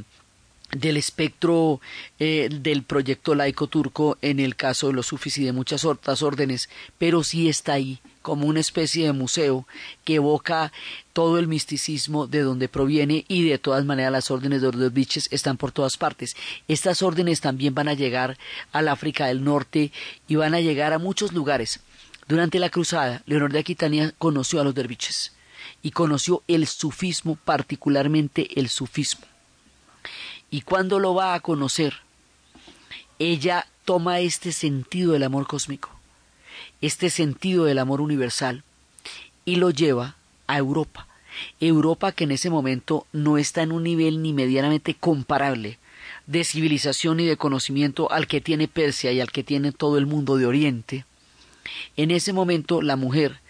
[0.73, 1.81] del espectro
[2.19, 6.23] eh, del proyecto laico turco en el caso de los sufis y de muchas otras
[6.23, 9.67] órdenes, pero sí está ahí como una especie de museo
[10.05, 10.73] que evoca
[11.13, 15.59] todo el misticismo de donde proviene y de todas maneras las órdenes de los están
[15.59, 16.35] por todas partes.
[16.67, 18.39] Estas órdenes también van a llegar
[18.73, 19.93] al África del Norte
[20.27, 21.81] y van a llegar a muchos lugares.
[22.27, 25.33] Durante la cruzada, Leonor de Aquitania conoció a los derviches
[25.83, 29.27] y conoció el sufismo, particularmente el sufismo.
[30.51, 31.95] Y cuando lo va a conocer,
[33.19, 35.91] ella toma este sentido del amor cósmico,
[36.81, 38.65] este sentido del amor universal,
[39.45, 40.17] y lo lleva
[40.47, 41.07] a Europa.
[41.61, 45.79] Europa que en ese momento no está en un nivel ni medianamente comparable
[46.27, 50.07] de civilización y de conocimiento al que tiene Persia y al que tiene todo el
[50.07, 51.05] mundo de Oriente,
[51.97, 53.41] en ese momento la mujer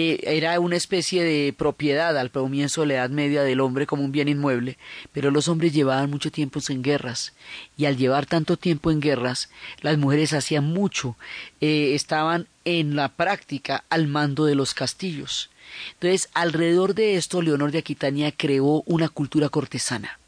[0.00, 4.04] eh, era una especie de propiedad al comienzo de la Edad Media del hombre como
[4.04, 4.78] un bien inmueble,
[5.12, 7.32] pero los hombres llevaban mucho tiempo en guerras
[7.76, 11.16] y al llevar tanto tiempo en guerras, las mujeres hacían mucho,
[11.60, 15.50] eh, estaban en la práctica al mando de los castillos.
[15.94, 20.20] Entonces, alrededor de esto, Leonor de Aquitania creó una cultura cortesana,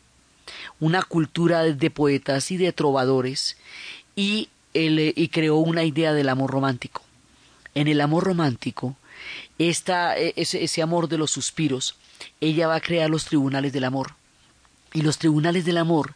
[0.81, 3.57] una cultura de poetas y de trovadores,
[4.17, 7.03] y, y creó una idea del amor romántico
[7.75, 8.97] en el amor romántico,
[9.59, 9.75] e,
[10.37, 11.97] ese, ese amor de los suspiros,
[12.41, 14.15] ella va a crear los tribunales del amor.
[14.93, 16.15] Y los tribunales del amor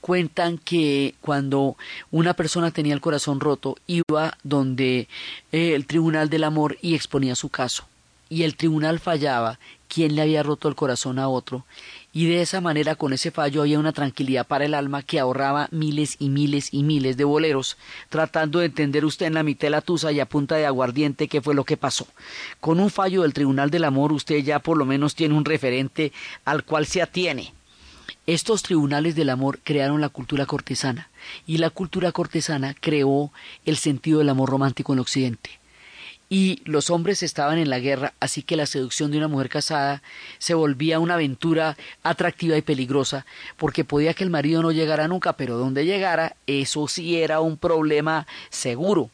[0.00, 1.76] cuentan que cuando
[2.10, 5.08] una persona tenía el corazón roto, iba donde
[5.52, 7.84] eh, el tribunal del amor y exponía su caso.
[8.28, 11.64] Y el tribunal fallaba quién le había roto el corazón a otro.
[12.12, 15.68] Y de esa manera con ese fallo había una tranquilidad para el alma que ahorraba
[15.70, 17.76] miles y miles y miles de boleros,
[18.08, 21.28] tratando de entender usted en la mitad de la tusa y a punta de aguardiente
[21.28, 22.06] qué fue lo que pasó.
[22.60, 26.12] Con un fallo del Tribunal del Amor usted ya por lo menos tiene un referente
[26.44, 27.54] al cual se atiene.
[28.26, 31.10] Estos tribunales del amor crearon la cultura cortesana
[31.46, 33.32] y la cultura cortesana creó
[33.64, 35.59] el sentido del amor romántico en Occidente
[36.32, 40.00] y los hombres estaban en la guerra, así que la seducción de una mujer casada
[40.38, 43.26] se volvía una aventura atractiva y peligrosa,
[43.56, 47.58] porque podía que el marido no llegara nunca, pero donde llegara, eso sí era un
[47.58, 49.10] problema seguro.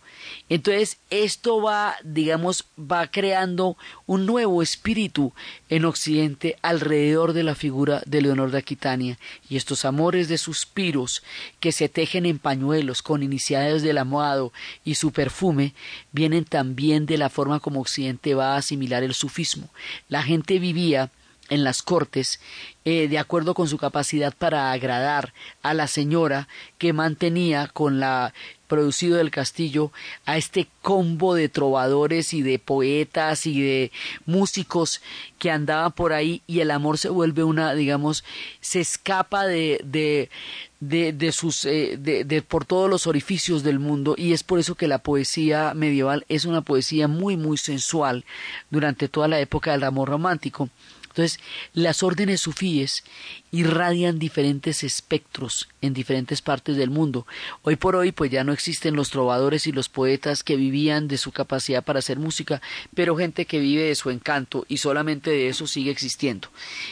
[0.48, 5.32] Entonces, esto va, digamos, va creando un nuevo espíritu
[5.68, 9.18] en Occidente alrededor de la figura de Leonor de Aquitania
[9.48, 11.22] y estos amores de suspiros
[11.60, 14.52] que se tejen en pañuelos con iniciales del amado
[14.84, 15.74] y su perfume
[16.12, 19.68] vienen también de la forma como Occidente va a asimilar el sufismo.
[20.08, 21.10] La gente vivía
[21.48, 22.40] en las cortes
[22.84, 26.46] eh, de acuerdo con su capacidad para agradar a la señora
[26.78, 28.32] que mantenía con la
[28.66, 29.92] producido del castillo
[30.24, 33.92] a este combo de trovadores y de poetas y de
[34.24, 35.00] músicos
[35.38, 38.24] que andaban por ahí y el amor se vuelve una digamos
[38.60, 40.30] se escapa de de
[40.78, 44.74] de, sus eh, de, de por todos los orificios del mundo y es por eso
[44.74, 48.24] que la poesía medieval es una poesía muy muy sensual
[48.70, 50.68] durante toda la época del amor romántico
[51.16, 51.40] entonces,
[51.72, 53.02] las órdenes sufíes
[53.50, 57.26] irradian diferentes espectros en diferentes partes del mundo.
[57.62, 61.16] Hoy por hoy, pues ya no existen los trovadores y los poetas que vivían de
[61.16, 62.60] su capacidad para hacer música,
[62.94, 66.48] pero gente que vive de su encanto y solamente de eso sigue existiendo.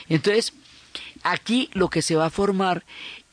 [0.09, 0.55] Entonces,
[1.23, 2.83] aquí lo que se va a formar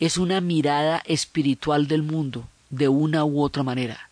[0.02, 4.10] es una mirada espiritual del mundo, de una u otra manera.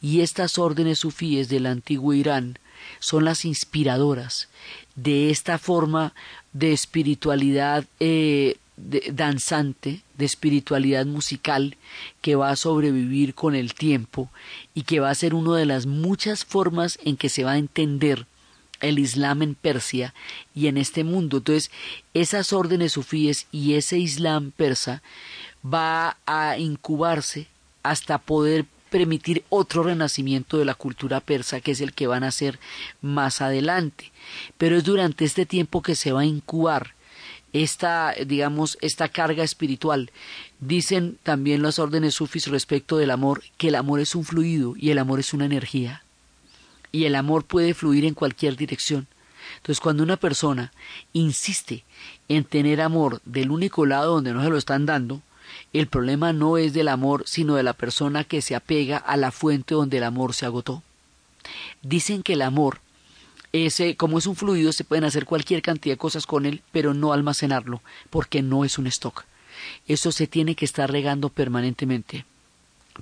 [0.00, 2.58] Y estas órdenes sufíes del antiguo Irán
[2.98, 4.48] son las inspiradoras
[4.94, 6.14] de esta forma
[6.52, 11.76] de espiritualidad eh, danzante, de espiritualidad musical
[12.20, 14.30] que va a sobrevivir con el tiempo
[14.74, 17.58] y que va a ser una de las muchas formas en que se va a
[17.58, 18.26] entender
[18.80, 20.12] el Islam en Persia
[20.54, 21.38] y en este mundo.
[21.38, 21.70] Entonces,
[22.14, 25.02] esas órdenes sufíes y ese Islam persa
[25.64, 27.46] va a incubarse
[27.82, 32.28] hasta poder permitir otro renacimiento de la cultura persa que es el que van a
[32.28, 32.60] hacer
[33.00, 34.12] más adelante.
[34.58, 36.94] Pero es durante este tiempo que se va a incubar
[37.54, 40.10] esta, digamos, esta carga espiritual.
[40.60, 44.90] Dicen también las órdenes sufis respecto del amor que el amor es un fluido y
[44.90, 46.04] el amor es una energía.
[46.92, 49.06] Y el amor puede fluir en cualquier dirección.
[49.56, 50.70] Entonces, cuando una persona
[51.14, 51.84] insiste
[52.28, 55.22] en tener amor del único lado donde no se lo están dando,
[55.72, 59.30] el problema no es del amor, sino de la persona que se apega a la
[59.30, 60.82] fuente donde el amor se agotó.
[61.82, 62.80] Dicen que el amor,
[63.52, 66.94] ese, como es un fluido, se pueden hacer cualquier cantidad de cosas con él, pero
[66.94, 69.24] no almacenarlo, porque no es un stock.
[69.86, 72.24] Eso se tiene que estar regando permanentemente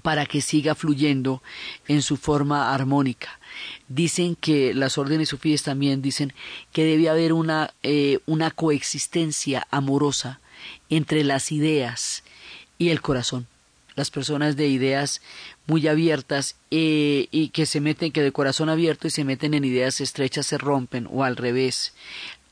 [0.03, 1.43] para que siga fluyendo
[1.89, 3.41] en su forma armónica.
[3.89, 6.33] Dicen que las órdenes sufíes también dicen
[6.73, 10.41] que debe haber una, eh, una coexistencia amorosa
[10.89, 12.23] entre las ideas
[12.81, 13.47] y el corazón.
[13.95, 15.21] Las personas de ideas
[15.67, 19.65] muy abiertas eh, y que se meten, que de corazón abierto y se meten en
[19.65, 21.93] ideas estrechas se rompen o al revés.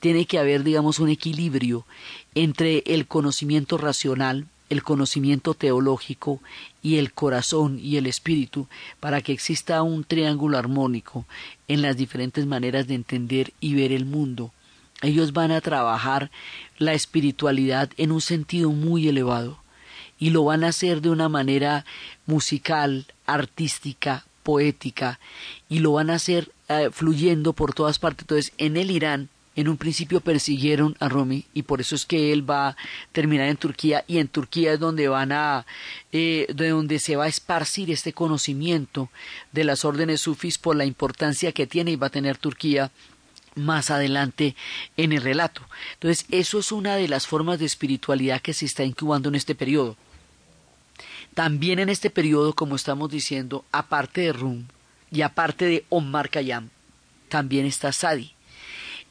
[0.01, 1.87] Tiene que haber, digamos, un equilibrio
[2.35, 6.43] entre el conocimiento racional, el conocimiento teológico
[6.83, 8.69] y el corazón y el espíritu
[9.01, 11.25] para que exista un triángulo armónico
[11.69, 14.53] en las diferentes maneras de entender y ver el mundo.
[15.01, 16.31] Ellos van a trabajar
[16.77, 19.59] la espiritualidad en un sentido muy elevado
[20.19, 21.85] y lo van a hacer de una manera
[22.27, 25.21] musical, artística, poética
[25.69, 28.23] y lo van a hacer eh, fluyendo por todas partes.
[28.23, 32.33] Entonces, en el Irán, en un principio persiguieron a Rumi y por eso es que
[32.33, 32.77] él va a
[33.13, 35.67] terminar en Turquía y en Turquía es donde van a
[36.13, 39.11] eh, de donde se va a esparcir este conocimiento
[39.51, 42.93] de las órdenes sufis por la importancia que tiene y va a tener Turquía
[43.57, 44.55] más adelante
[44.97, 45.63] en el relato.
[45.95, 49.55] Entonces, eso es una de las formas de espiritualidad que se está incubando en este
[49.55, 49.97] periodo.
[51.39, 54.65] También en este periodo, como estamos diciendo, aparte de Rum
[55.13, 56.69] y aparte de Omar Khayyam,
[57.29, 58.33] también está Sadi.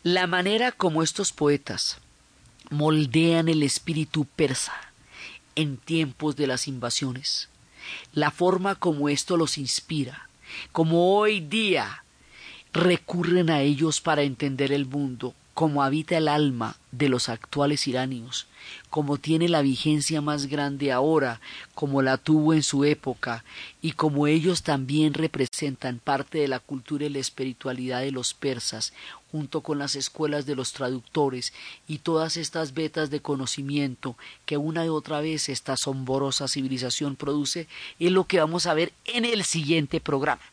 [0.03, 1.99] La manera como estos poetas
[2.69, 4.73] moldean el espíritu persa
[5.55, 7.47] en tiempos de las invasiones,
[8.11, 10.28] la forma como esto los inspira,
[10.73, 12.03] como hoy día
[12.73, 18.45] recurren a ellos para entender el mundo, como habita el alma de los actuales iranios,
[18.91, 21.41] como tiene la vigencia más grande ahora,
[21.73, 23.43] como la tuvo en su época,
[23.81, 28.93] y como ellos también representan parte de la cultura y la espiritualidad de los persas,
[29.31, 31.53] junto con las escuelas de los traductores
[31.87, 37.67] y todas estas vetas de conocimiento que una y otra vez esta asombrosa civilización produce,
[37.97, 40.43] es lo que vamos a ver en el siguiente programa.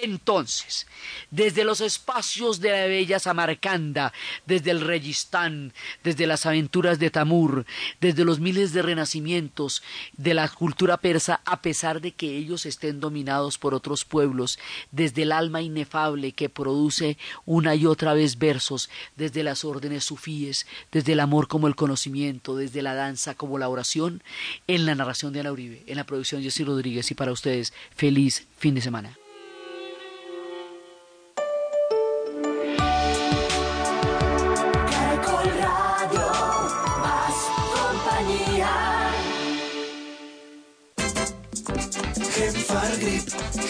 [0.00, 0.86] Entonces,
[1.30, 4.14] desde los espacios de la bella Samarcanda,
[4.46, 7.66] desde el Registán, desde las aventuras de Tamur,
[8.00, 9.82] desde los miles de renacimientos
[10.16, 14.58] de la cultura persa, a pesar de que ellos estén dominados por otros pueblos,
[14.92, 20.66] desde el alma inefable que produce una y otra vez versos, desde las órdenes sufíes,
[20.90, 24.22] desde el amor como el conocimiento, desde la danza como la oración,
[24.66, 27.74] en la narración de Ana Uribe, en la producción de Jessy Rodríguez y para ustedes,
[27.94, 29.21] feliz fin de semana.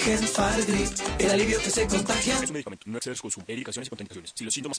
[0.05, 0.89] Genfargrip,
[1.19, 2.35] el alivio que se contagia.